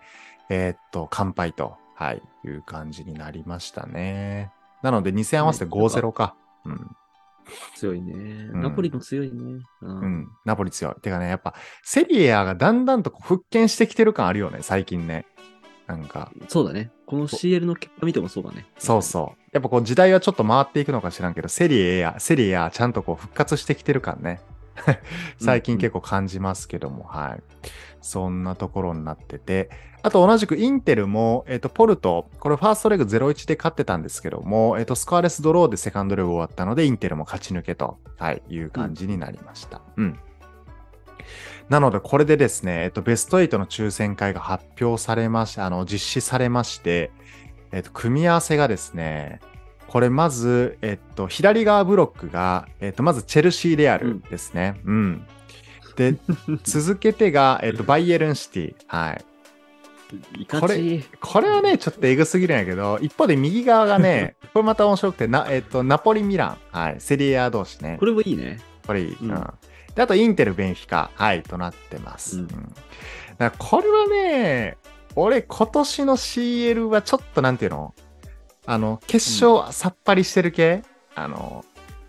[0.49, 4.51] えーっと、完敗と、はい、いう感じになりましたね。
[4.83, 6.35] なので、2戦合わせて5-0か。
[6.65, 6.95] うん。
[7.75, 8.13] 強いね。
[8.13, 9.61] んナポリも強いね。
[9.81, 10.05] うう。
[10.05, 10.27] ん。
[10.45, 11.01] ナポリ強い。
[11.01, 15.25] てかね、やっぱ、セリエアがだんだんとこう復権してきてる感あるよね、最近ね。
[15.87, 16.91] なんか、そうだね。
[17.05, 18.65] この CL の結果見てもそうだね。
[18.77, 19.41] そうそう。
[19.53, 24.41] やっぱこう時代はちょっと回っていくのか知らんけど、セリエや、セリエやちゃんとこう復活してきてる感ね。
[25.39, 27.43] 最近結構感じますけども、はい。
[28.01, 29.69] そんなところになってて、
[30.03, 39.81] あと同じくインテルも、えっ、と、ポルト、これファーストレグ0-1で勝ってたんですけども、えっ、と、スコアレスドローでセカンドレグ終わったので、インテルも勝ち抜けと、はい、いう感じになりました。
[39.97, 40.19] うん。
[41.69, 47.11] なので、これでですね、えっと、ベスト8の抽選会が発表されましあの、実施されまして、
[47.71, 49.41] えっと、組み合わせがですね、
[49.87, 54.79] これまず、えっと、左側ブロックが、えっと、まずチェルシー・レアルですね。
[54.85, 55.27] うん。
[55.97, 56.15] で、
[56.63, 58.75] 続けてが、 えっと、バイエルンシティ。
[58.87, 59.25] はい。
[60.45, 61.03] こち。
[61.19, 66.57] これはね、ちょっとエグすぎるんやけど、一方で右側がね、 これまた面白くて、な、えっと、ナポリ・ミラン。
[66.71, 66.95] はい。
[66.99, 68.05] セリエ A 同士ねこ。
[68.05, 68.59] れもいいね。
[68.85, 69.17] これいい。
[69.19, 69.47] うんうん。
[69.95, 71.09] で、あと、インテル、ベンフィカ。
[71.15, 72.37] はい、となってます。
[72.37, 72.47] ううん
[73.59, 74.77] これはね、
[75.15, 77.93] 俺、今年の CL はちょっとなんていうの？
[78.65, 80.81] あの、決勝さっぱりしてる系、
[81.13, 81.63] あの、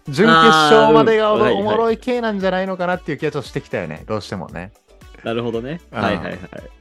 [0.08, 4.04] 準決勝までがお,、もろい系なんじゃないのかなっていう気がちょっとしてきたよね。
[4.06, 4.72] どうしてもね。
[5.24, 5.80] なるほどね。
[5.92, 6.38] うんはいはいはい。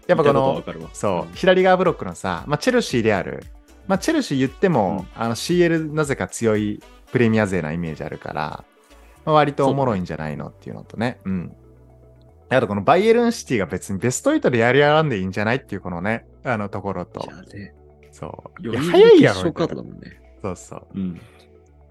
[0.08, 0.64] やっぱこの
[0.94, 3.44] そう、左側ブロックのさ、まあ、チェルシーである。
[3.88, 8.64] まあ、チェルシー言っても、あの CL なぜか強いプレミア勢なイメージあるから、
[9.26, 11.20] まあ、割とおもろいんじゃないのっていうのとね。
[11.26, 11.56] うん。
[12.50, 17.28] あとこのバイエルンシティが別にベスト8でやりやらんでいいんじゃないっていうこのね、あのところと
[18.12, 18.78] そう。
[18.78, 19.44] 早いやろ。
[19.44, 19.54] ね。
[20.42, 20.88] そうそう。
[20.96, 21.22] うん。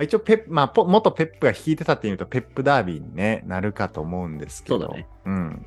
[0.04, 4.80] 一応ペップ、まあ、ポ元ペップが引いてたっていうと、ペップダービーに、ね、なるかと思うんですけど。
[4.80, 5.06] そうだね。
[5.24, 5.66] うん。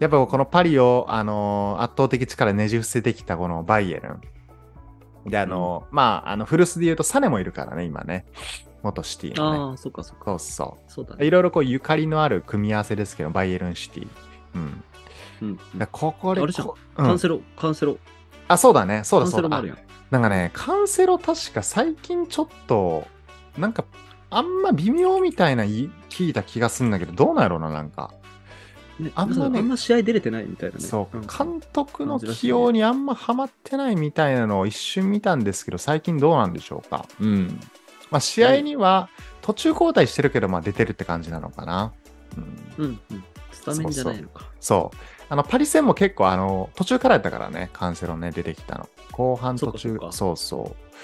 [0.00, 4.20] やっぱこのパリを、あのー圧倒的力ねじ伏せてきたこのバイエルン。
[5.30, 8.26] で、あのーまあ、あの、古巣で言うとサネもいるからね、今ね。
[8.82, 9.58] 元シティのね。
[9.58, 10.24] ああ、そっかそっか。
[10.24, 11.18] そうそそうだう。
[11.18, 11.26] ね。
[11.26, 14.08] いろいろこうゆかりのある組み合わせですけど、バイエルンシティ。
[14.54, 14.82] うん。
[15.42, 15.56] うん。
[15.56, 17.96] だからここであれじゃんカンセロ、カンセロ。
[18.48, 19.02] あ、そうだね。
[19.04, 19.62] そうだそうだ。
[20.10, 23.06] なんかね、カンセロ確か最近ちょっと、
[23.58, 23.84] なんか、
[24.30, 28.12] あんま微妙みたいない聞いた気がするんだけど、どうなんやろうな、なんか。
[28.98, 30.82] ね、あんまねあんま試合出れてないみたいなね。
[30.82, 37.06] そう、ん監督の起用にあんまハマってないみたいなのを一瞬見たんですけど、最近どうなんでしょうか。
[37.20, 37.60] うん。
[38.10, 39.10] まあ、試合には
[39.42, 41.92] 途中交代してるけど、まあ出てるって感じなのかな。
[42.78, 42.84] うん。
[42.84, 43.24] うん、うん。
[43.52, 44.46] スタメンじゃないのか。
[44.60, 44.96] そう。
[45.28, 48.88] あの、パリ戦も結構、あの、途中からやったからね、カンセロね、出てきたの。
[49.12, 50.96] 後半途中そうそう。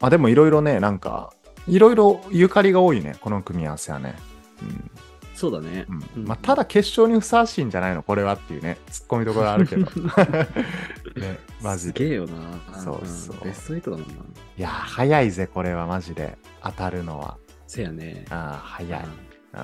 [0.00, 1.32] まあでもいろいろね、なんか、
[1.68, 4.16] いろいろゆかりが多いね、この組み合わせはね。
[4.62, 4.90] うん。
[5.34, 5.84] そうだね。
[5.88, 9.84] うんうんまあ、ただ決勝にふさわしいんじゃないのこれはっていうね、突っ込みどころあるけど。
[11.16, 11.98] ね、マジで。
[11.98, 12.80] すげえよな。
[12.80, 14.06] そうそうんベスト8だもんな。
[14.06, 16.38] いやー、早いぜ、これはマジで。
[16.62, 17.36] 当たるのは。
[17.66, 18.24] せやね。
[18.30, 19.04] ああ、早い。
[19.04, 19.60] うん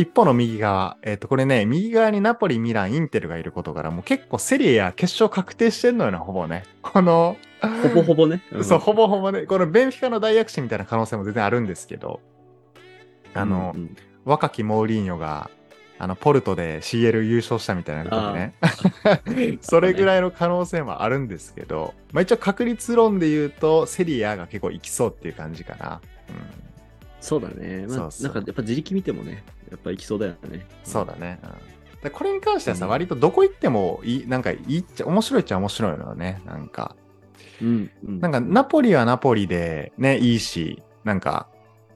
[0.00, 6.64] 一方の右側、えっ、と、これね、右側にナポリ、ミラン、インテルがいることから、もう結構セリエ A決勝確定してんのよな、ほぼね。
[6.82, 8.42] この、ほぼほぼね。
[8.56, 12.20] んそう、ほぼほぼね、このベンフィカの大躍進みたいな可能性も全然あるんですけど、
[13.34, 15.50] あの、うんうん若きモーリーニョが、
[16.00, 18.54] あの、ポルトで CL 優勝したみたいな時ね。
[19.62, 26.00] それぐらいの可能性もあるんですけど、まあ一応確率論で言うと、セリエAが結構いきそうっていう感じかな。
[26.28, 26.34] うん。
[27.20, 27.86] そうだね。
[27.88, 30.66] まあ、そうなんかやっぱ自力見てもね、やっぱ行きそうだよね。
[30.82, 31.38] そうだね。
[31.44, 36.42] うんでこれに関してはさ、うん割とどこ行ってもいい、なんかいいっちゃ、面白いっちゃ面白いのよね。
[36.44, 36.94] なんか、
[37.60, 37.90] うん。
[38.06, 38.20] うん。
[38.20, 41.48] なんかナポリはナポリでね、いいし、なんか、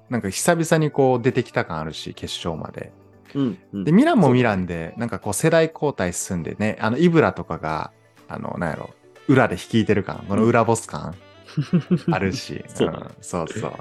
[0.09, 2.93] なんか久々にこう出てきた感あるし、決勝まで。
[3.35, 3.85] うん、うん。
[3.85, 7.93] で、ミランもミランで、なんかこう世代交代進んでね、あの、イブラとかが、
[8.29, 8.91] あの、なんやろ、
[9.29, 11.15] 裏で率いてる感、この裏ボス感
[12.11, 13.73] あるし、そうだんそうそう。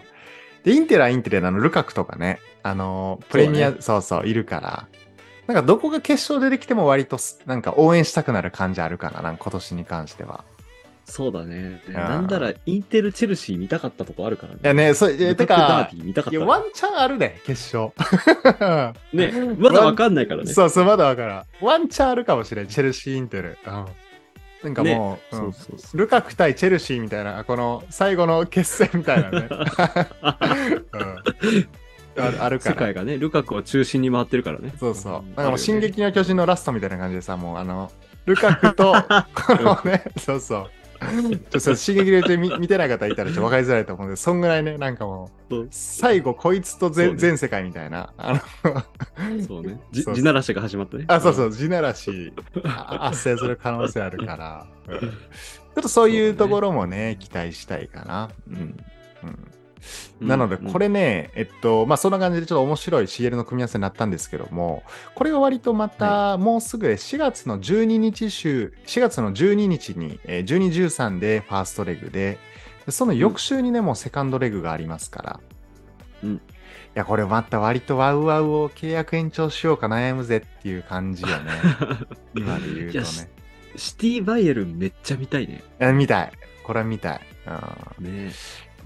[0.64, 4.88] で、インテルはインテルの、ルカクとかね、あの、プレミア、そうそうそういるから、
[5.48, 10.44] なんかどこが決勝出てきても割とす、なんか応援したくなる感じあるかな、なんか今年に関しては。
[11.10, 11.82] そうだね。
[11.90, 14.60] んなんだら、インテル・チェルシー見たかったとこあるからね。
[14.64, 17.92] いやね、それ、てかー、ビー見たかいや、ワンチャンあるで、決勝。
[19.14, 20.54] ね、まだわかんないからね。
[20.54, 21.66] そうそう、まだわからん。
[21.66, 23.58] ワンチャンあるかもしれん、チェルシー、インテル。
[23.66, 23.86] うん。
[24.64, 25.98] なんかもう。
[25.98, 29.48] ルカク対チェルシーみたいな、この最後の決戦みたいなね。
[30.94, 30.98] う
[31.58, 31.70] ん
[32.18, 32.76] あるから。
[32.76, 34.74] 世界がね、ルカクを中心に回ってるからね。
[34.80, 35.14] そうそう。
[35.14, 37.92] なんんかもう、進撃の巨人のラストみたいな感じでさ、もう、あの、
[38.26, 38.94] ルカクと、
[39.34, 40.70] このね、そうそう。
[41.00, 48.14] ちょっとそれ進撃の巨人見 見てない方いたらちょっと分かりづらいと思うんで、そんぐらいね、なんかもう、最後、こいつと全,、全世界みたいな。
[48.18, 48.40] あの
[49.48, 49.80] そうね。
[49.92, 51.06] 地ならしが始まったね。
[51.08, 52.34] あ、そうそう、地ならし、
[52.64, 55.12] あ圧制する可能性あるから、うん
[55.76, 58.30] ちょっとそういうところもね、期待したいかな。
[58.50, 58.78] うん。
[59.24, 59.52] うん。
[60.22, 64.84] なので、うんこれね、えっと、まあ、そんな感じでちょっと面白い CL の組み合わせになったんですけども、
[65.16, 72.38] これが割とまた、もうすぐで4月の12日週、4月の12日に、えー12、13でファーストレグで、
[72.86, 75.40] でその翌週にね、もうセカンドレグがありますから。
[76.24, 76.42] うん
[76.90, 81.36] いや、これまた割とワウワウを契約延長しようか悩むぜっていう感じよね。
[82.36, 83.30] 今で言うといやしね。
[83.76, 85.64] シティバイエルンめっちゃ見たいね。
[85.94, 86.32] 見たい。
[86.64, 87.22] これは見たい。
[88.00, 88.32] うんね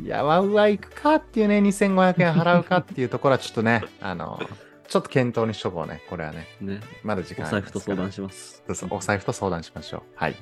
[0.01, 4.39] いや、ワウワウ行くかっていうね、2500円払うかっていうところはちょっとね、 あの、
[4.87, 6.47] ちょっと検討にしとこうね、これはね。
[6.61, 8.63] ねまだ時間お財布と相談します。
[8.89, 10.01] お財布と相談しましょう。
[10.15, 10.35] はい。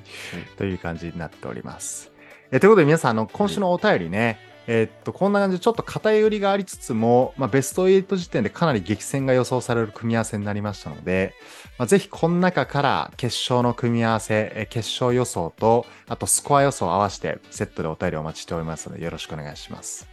[0.56, 2.12] という感じになっております。
[2.50, 11.34] えということで皆さん、あの、今週のお便りね、えーっと、こんな感じでちょっと偏りがありつつも、まあ、ベスト8時点でかなり激戦が予想される組み合わせになりましたので、
[11.78, 20.12] まあ、ぜひこの中から決勝の組み合わせ、えー決勝予想と、あとスコア予想を合わせてセットでお便りお待ちしておりますので、よろしくお願いします。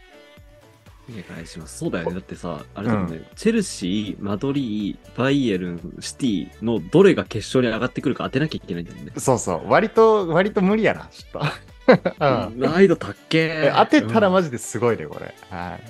[1.09, 1.79] お願いします。
[1.79, 2.13] そうだよね。
[2.13, 9.12] だってさ、あれだもんね、チェルシー、マドリー、バイエルン、シティのどれが決勝に上がってくるか当てなきゃいけないんだよね。
[9.17, 11.68] そうそう、割と、割と無理やな、ちょっと。
[11.89, 15.34] うん難易度高ええ当てたらうんマジですごいね、これ。
[15.49, 15.82] はい。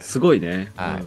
[0.00, 0.72] すごいね。
[0.76, 1.04] はい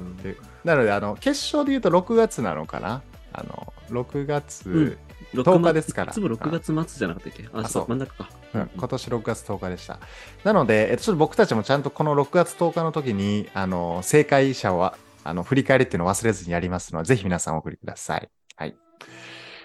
[0.64, 3.02] なので、あの、決勝で言うと6月なのかな？
[3.32, 4.98] あの、6月、うん
[5.32, 7.48] 10日ですからいつも6月末じゃなかったっけ？
[7.54, 8.30] あ、あそう真ん中か。
[8.56, 10.00] うん今年6月10日でした。
[10.44, 18.30] なので、えっと、ちょっと僕たちもちゃんとこの6月10日の時に、あの、正解者は、あの、振り返りっていうのを忘れずにやりますので、ぜひ皆さんお送りください。
[18.56, 18.76] はい。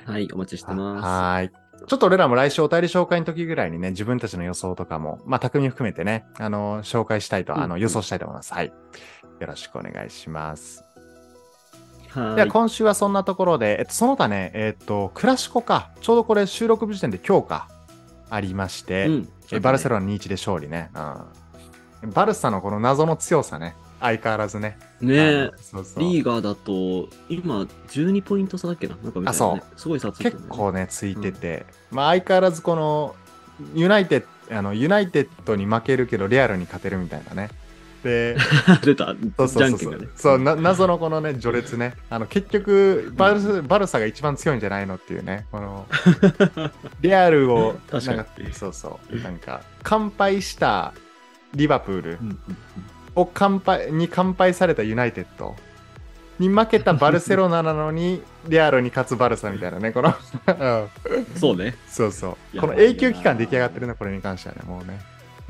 [0.05, 1.05] はい、お待ちしてます。
[1.05, 1.64] はーい。
[1.87, 8.55] ちょっと俺らも来週お便り紹介の時ぐらいにね、自分たちの予想とかも、まあ、匠含めてね、あの、紹介したいと、あの、うん予想したいと思います。
[8.55, 8.73] はい。
[9.41, 10.85] よろしくお願いします。
[12.09, 17.69] はでは今週はそんなところで、えっと、その他ね、えっと、クラシコか、ちょうどこれ収録時点で今日か、
[18.31, 20.91] ありまして、うんえバルセロナ2-1で勝利ね、
[22.03, 22.11] うん。
[22.11, 24.79] バルサのこの謎の強さね、相変わらずね。
[25.01, 28.97] ねえそうそうリーガーだと、今、12ポイント差だっけな？
[29.03, 29.63] なんかみたいな、ね。
[29.77, 30.43] すごい差ついてる、ね。
[30.43, 33.15] 結構ね、ついてて、まあ相変わらずこの、
[33.75, 37.51] ユナイテッド、あの、ユナイテッドに負けるけど、レアルに勝てるみたいなね。
[38.05, 38.37] で、
[38.85, 40.11] 出た、そうそうそうそじゃんけんがねう。。
[40.15, 45.87] そうな謎のこのね序列ねあの結局バルスバルサが一番強いんじゃないのっていうねこの
[47.01, 48.03] レアルをなん
[48.53, 50.93] そうそうなんか完敗した
[51.55, 52.39] リバプールうんうん
[53.15, 55.57] を完敗に完敗されたユナイテッド。
[56.39, 60.15] に負けた バルセロナなのにレアルに勝つバルサみたいなねこの、
[61.37, 61.77] そうね。
[61.89, 62.59] そうそう。
[62.59, 65.01] この永久機関出来上がってるねこれに関してはねもうね。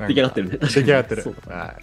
[0.07, 0.57] 出来上がってるね。
[0.57, 1.35] 出来上がってる。
[1.47, 1.75] は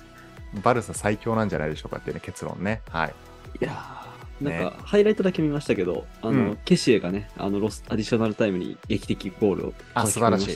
[0.54, 0.60] い。
[0.60, 2.82] バルサ最強なんじゃないでしょうかっていうね結論ね。
[2.90, 3.14] はい。
[3.60, 4.02] いやー
[4.42, 6.58] なんか、ハイライトだけ見ましたけど、あの、うん。
[6.64, 10.54] ケシエがね、あの、ロス、アディショナルタイムに劇的ゴールをあ素晴らしい。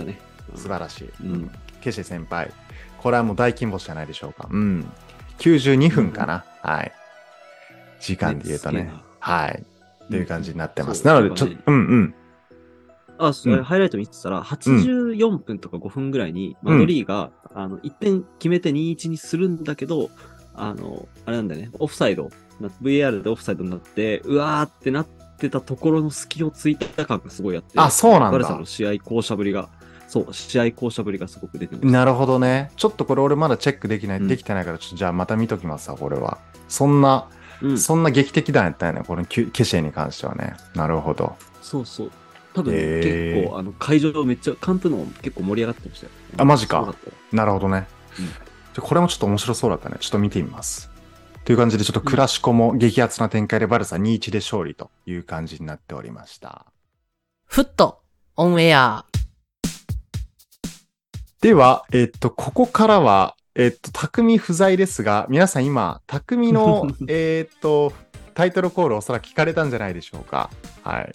[0.57, 1.11] 素晴らしい。
[1.23, 1.51] うん。
[1.81, 2.51] ケシェ先輩。
[2.99, 4.49] これはもう大金星じゃないでしょうか。
[4.51, 4.91] うん。
[5.39, 6.45] 92分かな。
[6.63, 6.93] はい。
[8.01, 8.85] 時間で言うとね。
[8.85, 9.65] ねはい。
[10.05, 11.05] っていう感じになってます。
[11.05, 12.15] なので、ちょっと、うんうん。
[13.19, 20.11] あ、そハイライト見てたら、84分とか5分ぐらいに、マドリーが、あの、1点決めて2-1にするんだけど、
[20.55, 22.31] あの、あれなんだよね、オフサイド、
[22.61, 25.07] な VAR でオフサイドになって、うわーってなっ
[25.39, 28.65] てたところの隙をついた感がすごいあって、あ、そうなんだバルサの。
[28.65, 29.69] 試合巧者ぶりが、
[30.09, 31.93] そう、試合巧者ぶりがすごく出てました。
[31.93, 32.71] なるほどね。
[32.77, 36.39] ちょっとこれ俺まだチェックできない、うんできてないから、ちょっとじゃあまた見ときますわ、これは。
[36.69, 37.29] そんな、
[37.63, 40.55] うん、そんな劇的弾やったよね、このケシェに関してはね。
[40.75, 41.37] なるほど。
[41.63, 42.11] そうそう。
[42.55, 46.13] 多分、ねへー結構、あの、会場めっちゃ、カンプの結構盛り上がってましたよ。
[46.39, 46.95] あマジか
[47.33, 47.87] なるほどね。
[48.19, 48.27] うん
[48.77, 49.97] じゃあこれもちょっと面白そうだったね。
[50.01, 50.91] ちょっと見てみます。
[51.47, 56.67] という感じで、ちょっとクラシコも激アツな展開でバルサ2-1で勝利という感じになっておりました。
[57.47, 58.03] フット、
[58.37, 59.07] オンエア。
[61.41, 67.93] では、えっと、ここからは、えっと、匠不在ですが、皆さん今、匠の、 えっと、
[68.35, 70.51] タイトルコールをおそらく聞かれたんじゃないでしょうか。
[70.83, 71.13] はい。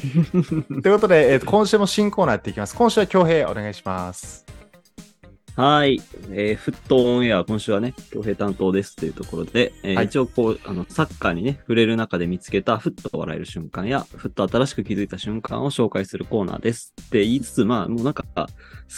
[0.82, 2.74] ということで、えっと、今週も新コーナーやっていきます。
[2.74, 4.49] 今週は京平お願いします。
[5.60, 6.00] はい。
[6.30, 16.94] えー、フットオンエア、今週はね、京平担当ですというところで、えーはい一応こう、あの、サッカーにね、触れる中で見つけた、ふっと笑える瞬間や、ふっと新しく気づいた瞬間を紹介するコーナーです。
[17.02, 18.46] って言いつつ、まあ、もうなんか、好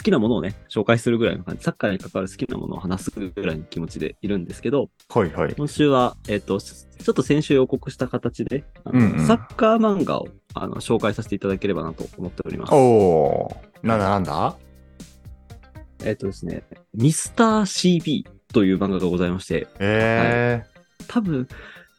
[0.05, 5.52] きなものをね、紹介するぐらいの感じ、サッカーに関わる好きなものを話すぐらいの気持ちでいるんですけど、ほいほい。
[5.56, 12.73] 今週は、えっ、と、ちょっと先週予告した形で、あのうんうんサッカー漫画をあの紹介させていただければなと思っております。
[12.73, 13.87] おー。
[13.87, 14.56] なんだなんだ？
[16.05, 16.63] えっ、とですね、
[16.94, 20.65] ミスター CB という漫画がございまして、え
[21.09, 21.48] 多分、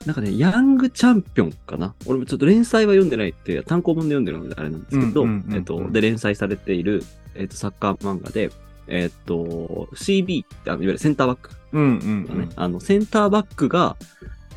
[0.06, 1.96] なんかね、ヤングチャンピオンかな？
[2.06, 7.04] 俺もちょっと連載は読んでないって、単行本で読んでるのであれなんですけど、うんうんうんうんえっと、で、連載されている、
[7.36, 8.52] えっと、サッカー漫画で、
[8.88, 11.52] えっと、CB って、あの、いわゆるセンターバック。
[11.72, 13.96] うんうんねあの、センターバックが、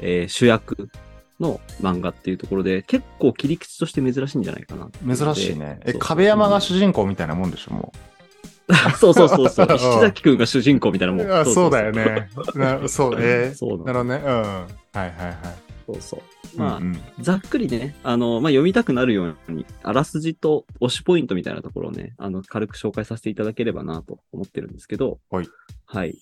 [0.00, 0.88] えー主役
[1.40, 4.88] の漫画っていうところで、結構切り口として珍しいんじゃないかな。
[5.06, 5.16] うん。
[5.16, 5.80] 珍しいね。
[5.84, 7.92] え、壁山が主人公みたいなもんでしょ、も
[8.98, 9.66] そうそうそうそう。
[9.68, 11.16] うん石崎くんが主人公みたいなう。
[11.16, 11.32] もん。
[11.32, 11.92] あそうだよ。
[11.92, 12.28] ね。
[12.54, 14.22] なそう、えー そうなるほどね。
[14.24, 14.32] うん。
[14.32, 15.66] はいはいはい。
[15.86, 16.58] そうそう。
[16.58, 25.48] まあ、うんうんざっくりね、あの、まあ、読みたくなるように、あらすじと推しポイントみたいなところをね、あの、軽く紹介させていただければなと思ってるんですけど、はい。
[25.86, 26.14] はい。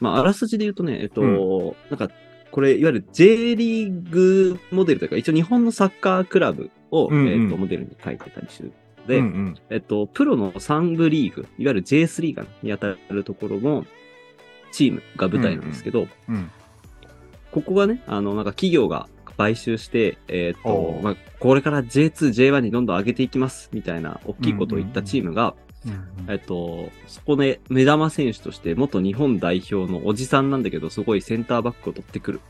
[0.00, 2.10] まあ、あらすじで言うとね、えっと、うなんか、
[2.50, 8.72] これ、いわゆる J リーグモデルというか、一応日本のサッカークラブを、うんうんえっと、モデルに書いてたりする。
[9.08, 9.54] で、うんうん。
[9.70, 13.84] えっと、プロの3部リーグ、いわゆる J3 かなに当たるところの
[14.70, 16.50] チームが舞台なんですけど、うん。
[17.50, 25.54] ここがね、あの、なんか企業が買収して、えーっと、まあ、これから J2、J1 にどんどん上げていきます、みたいな大きいことを言ったチームが、
[26.28, 32.40] えっと、そこで目玉選手として元日本代表のおじさんなんだけど、すごいセンターバックを取ってくる。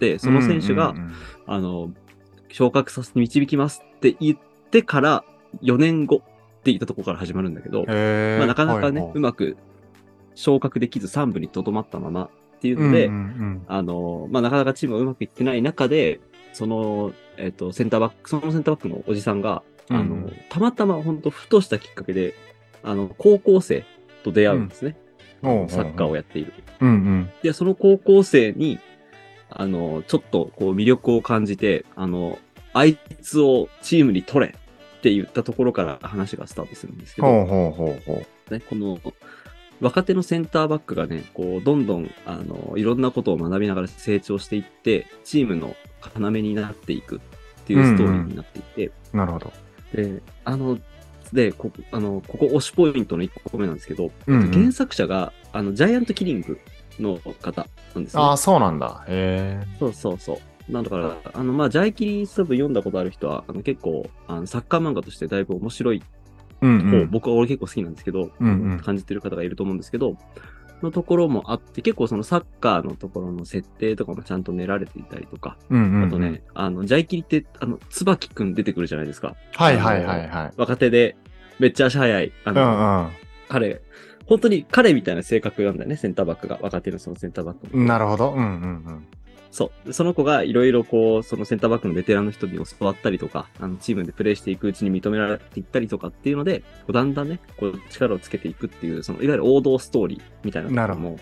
[0.00, 1.12] で、その選手が、うんうんうん
[1.46, 1.90] あの、
[2.50, 4.38] 昇格させて導きますって言っ
[4.70, 5.24] てから
[5.62, 6.18] 4年後っ
[6.62, 9.56] て言ったところから始まるんだけど、まあ、なかなかね、はいはいうまく
[10.34, 16.20] 昇格できず3部にとどまったままっていうので、うんうんあの、まあ、なかなかチームがうまくいってない中で、
[16.52, 22.34] その、えっ、と、センターバック、そのセンターバックのおじさんが、うんあの、たまたま本当ふとしたきっかけで、
[22.82, 23.84] あの、高校生
[24.22, 24.96] と出会うんですね。
[25.42, 26.52] おうサッカーをやっている。
[26.80, 27.30] うんうん。
[27.42, 28.78] で、その高校生に、
[29.50, 32.38] あの、ちょっとこう魅力を感じて、あの、
[32.72, 34.54] あいつをチームに取れ
[35.02, 38.22] って言ったところから話がスタートするんですけど、ほうほうほうほ
[38.54, 39.00] ね、この
[39.80, 45.74] 若手のセンターバックがね、こう、どんどん、あの、いろんなことを学びながら成長していって、チームの
[46.16, 47.20] 要になっていくっ
[47.64, 49.16] ていうストーリーになっていて、う。
[49.16, 49.52] なるほど。
[49.92, 50.78] で、あの、
[51.32, 56.60] で、ここ、あの、ここ推しポイントの1個目なんですけど、うんうん原作者が、あの、ジャイアントキリング
[57.00, 58.22] の方なんですね。
[58.22, 59.04] ああ、そうなんだ。
[59.08, 59.66] へえ。
[59.80, 60.38] そうそうそう。
[60.68, 66.06] なんだから、あの、まあ、ジャイキリ多分読んだことある人は、あの、結構、あの、サッカー漫画としてだいぶ面白い方、
[66.62, 67.10] うんうん。
[67.10, 70.16] 僕は俺結構好きなんですけど、うんうん感じてる方がいると思うんですけど、
[70.82, 79.34] のところもあって、結構そのサッカーのところの設定とかもちゃんと練られていたりとか、うんうんうんあとね、あの、ジャイキリって、あの、椿くん出てくるじゃないですか。
[79.54, 80.52] はいはいはいはい。
[80.56, 81.16] 若手で、
[81.58, 82.32] めっちゃ足速い。
[82.44, 83.10] あうの、ん
[83.48, 83.80] 彼、
[84.26, 86.58] 本当に彼みたいな性格なんだよね、センターバックが。
[86.62, 87.86] 若手のそのセンターバックもうん。
[87.86, 88.32] なるほど。
[88.32, 89.06] うんうん
[89.52, 89.86] そう。
[89.88, 101.18] でその子がいろいろこう、そのセンターバックのベテランの人に教わったりとか、あの、チームでプレーしていくうちに認められていったりとかっていうので、こうだんだんね、こう、力をつけていくっていう、その、いわゆる王道ストーリーみたいなところも、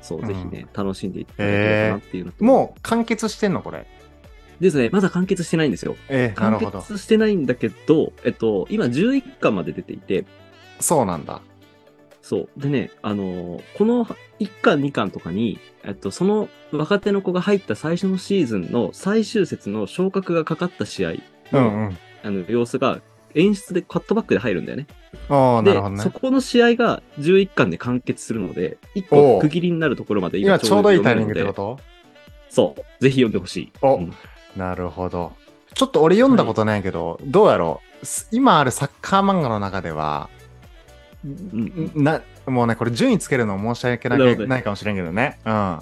[0.00, 2.46] そう、うんぜひね、楽しんでいただければなっていうのと、うん。
[2.46, 3.86] もう完結してんのこれ？
[4.60, 5.96] ですね、まだ完結してないんですよ。
[6.08, 6.70] ええ、なる完。
[6.80, 10.24] 結してないんだけど、えっと、今11巻まで出ていて、
[10.78, 11.40] そうなんだ。
[12.22, 12.48] そう。
[12.56, 14.06] でね、あのーこの
[14.40, 21.18] 1巻2巻とかに、えっと、その若手の子が入った最初のシーズンの最終節の昇格がかかった試合う
[21.52, 21.98] の、んうん。
[22.24, 23.00] あの様子が
[23.34, 24.86] 演出でカットバックで入るんだよね。
[25.28, 26.10] ああ、なで、るほどねそ。
[26.10, 31.78] この試合が11巻で完結するので、1おう個区切りになるところまで今ちょうどいいタイミングってこと？
[32.50, 33.02] そう。
[33.02, 33.72] ぜひ読んでほしい。
[33.82, 34.12] おうん
[34.56, 35.32] なるほど。
[35.74, 40.41] ちょっと俺読んだことないけど、どうやろうす今あるサッカー漫画の中では、うん
[41.24, 45.38] な、もうね、これ順位つけるの申し訳ななるほどないかもしれんけどね。
[45.44, 45.78] うん。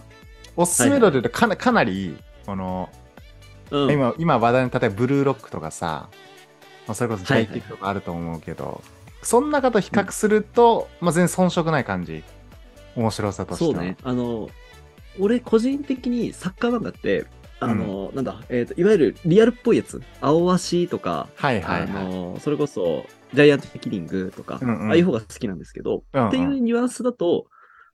[0.56, 2.16] おすすめ度で言うとかなかなり、
[2.46, 2.90] この、
[3.70, 3.90] うん。
[3.90, 6.08] 今、今話題の、例えばブルーロックとかさ、
[6.86, 8.82] まあ、それこそジはいはいャイキックとかあると思うけど、
[9.22, 12.22] そんなかと比較すると、まあ全然遜色ない感じ。
[12.96, 13.72] 面白さとしては。
[13.72, 13.96] そうね。
[14.02, 14.50] あの、
[15.18, 17.26] 俺個人的にサッカー漫画って、
[17.60, 21.90] あの、なんだ、えっ、と、いわゆるリアルっぽいやつ、青足とか、はいはいはい。
[21.90, 27.46] あの、それこそ、ジャイアントキリングとか、うんうんああいう方が好きなんですけど、うんうんっていうニュアンスだと、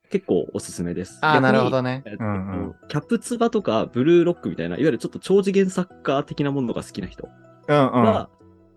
[0.08, 1.18] 結構おすすめです。
[1.20, 2.04] ああ、なるほどね。
[2.06, 2.74] えっとうんうん。
[2.88, 7.28] キャプツバとかブルーロックみたいな、いわゆるちょっと超次元サッカー的なものが好きな人
[7.68, 8.02] うんうん。
[8.04, 8.30] は、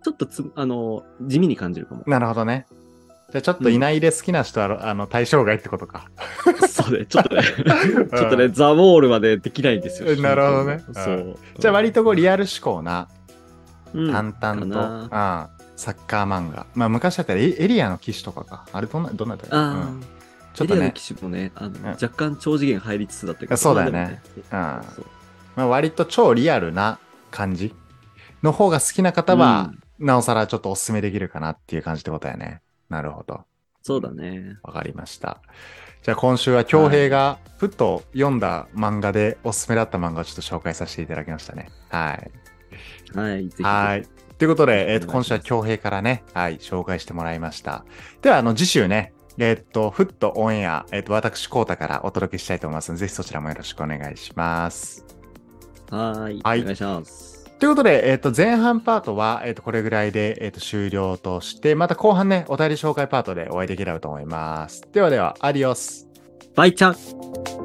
[0.03, 2.03] ちょっとつ、あの、地味に感じるかも。
[2.07, 2.65] なるほどね。
[3.31, 6.09] じゃあちょっといないで好きな人は、あの、対象外ってことか。
[6.67, 10.15] そうね、ちょっとね、ちょっとね、ザ・ウォールまでできないんですよ。
[10.19, 10.83] なるほどね。
[10.93, 11.37] そう。
[11.59, 13.07] じゃあ割とこうリアル思考な、
[13.93, 14.11] うん。
[14.11, 15.65] 淡々と、かうん。
[15.75, 16.65] サッカー漫画。
[16.73, 18.65] まあ昔だったらエエリアの騎士とかか。
[18.73, 19.77] あれどんな、どんなだったあうん。
[19.77, 19.85] あ、
[20.53, 21.85] ちょっとね、エリアの騎士もね、あのん。
[21.85, 24.21] 若干超次元入りつつだったけど、そうだよね。
[24.37, 24.43] うん。
[24.51, 24.83] ま
[25.55, 26.99] あ、割と超リアルな
[27.31, 27.75] 感じ
[28.41, 32.61] の方が好きな方は、なおさらちょっとおすすめできるかなっていう感じってことやね。
[32.89, 33.41] なるほど。
[33.81, 34.57] そうだね。
[34.63, 35.41] わかりました。
[36.01, 41.69] じゃあ今週は京平がふっと読んだ漫画でおすすめだった漫画をちょっと紹介させていただきましたね。
[41.89, 43.17] はい。
[43.17, 43.49] はい。
[43.61, 44.07] はい。
[44.37, 47.83] ということで、えー、と今週は京平からね、はい、紹介してもらいました。
[48.21, 55.05] では、あの、次週ね、えっと、フットオンエア、えっと、私、コータからお届けしたいと思いますので、ぜひそちらもよろしくお願いします。
[55.89, 56.41] はーい。
[56.41, 57.28] はいお願いします。
[57.59, 64.87] ということで、えっと、前半パートは、えっと、これぐらいで、えっと、終了として、また後半ね、お便り紹介パートでお会いできればと思います。
[64.93, 66.07] ではでは、アディオス。
[66.55, 66.91] バイチャ
[67.55, 67.58] ン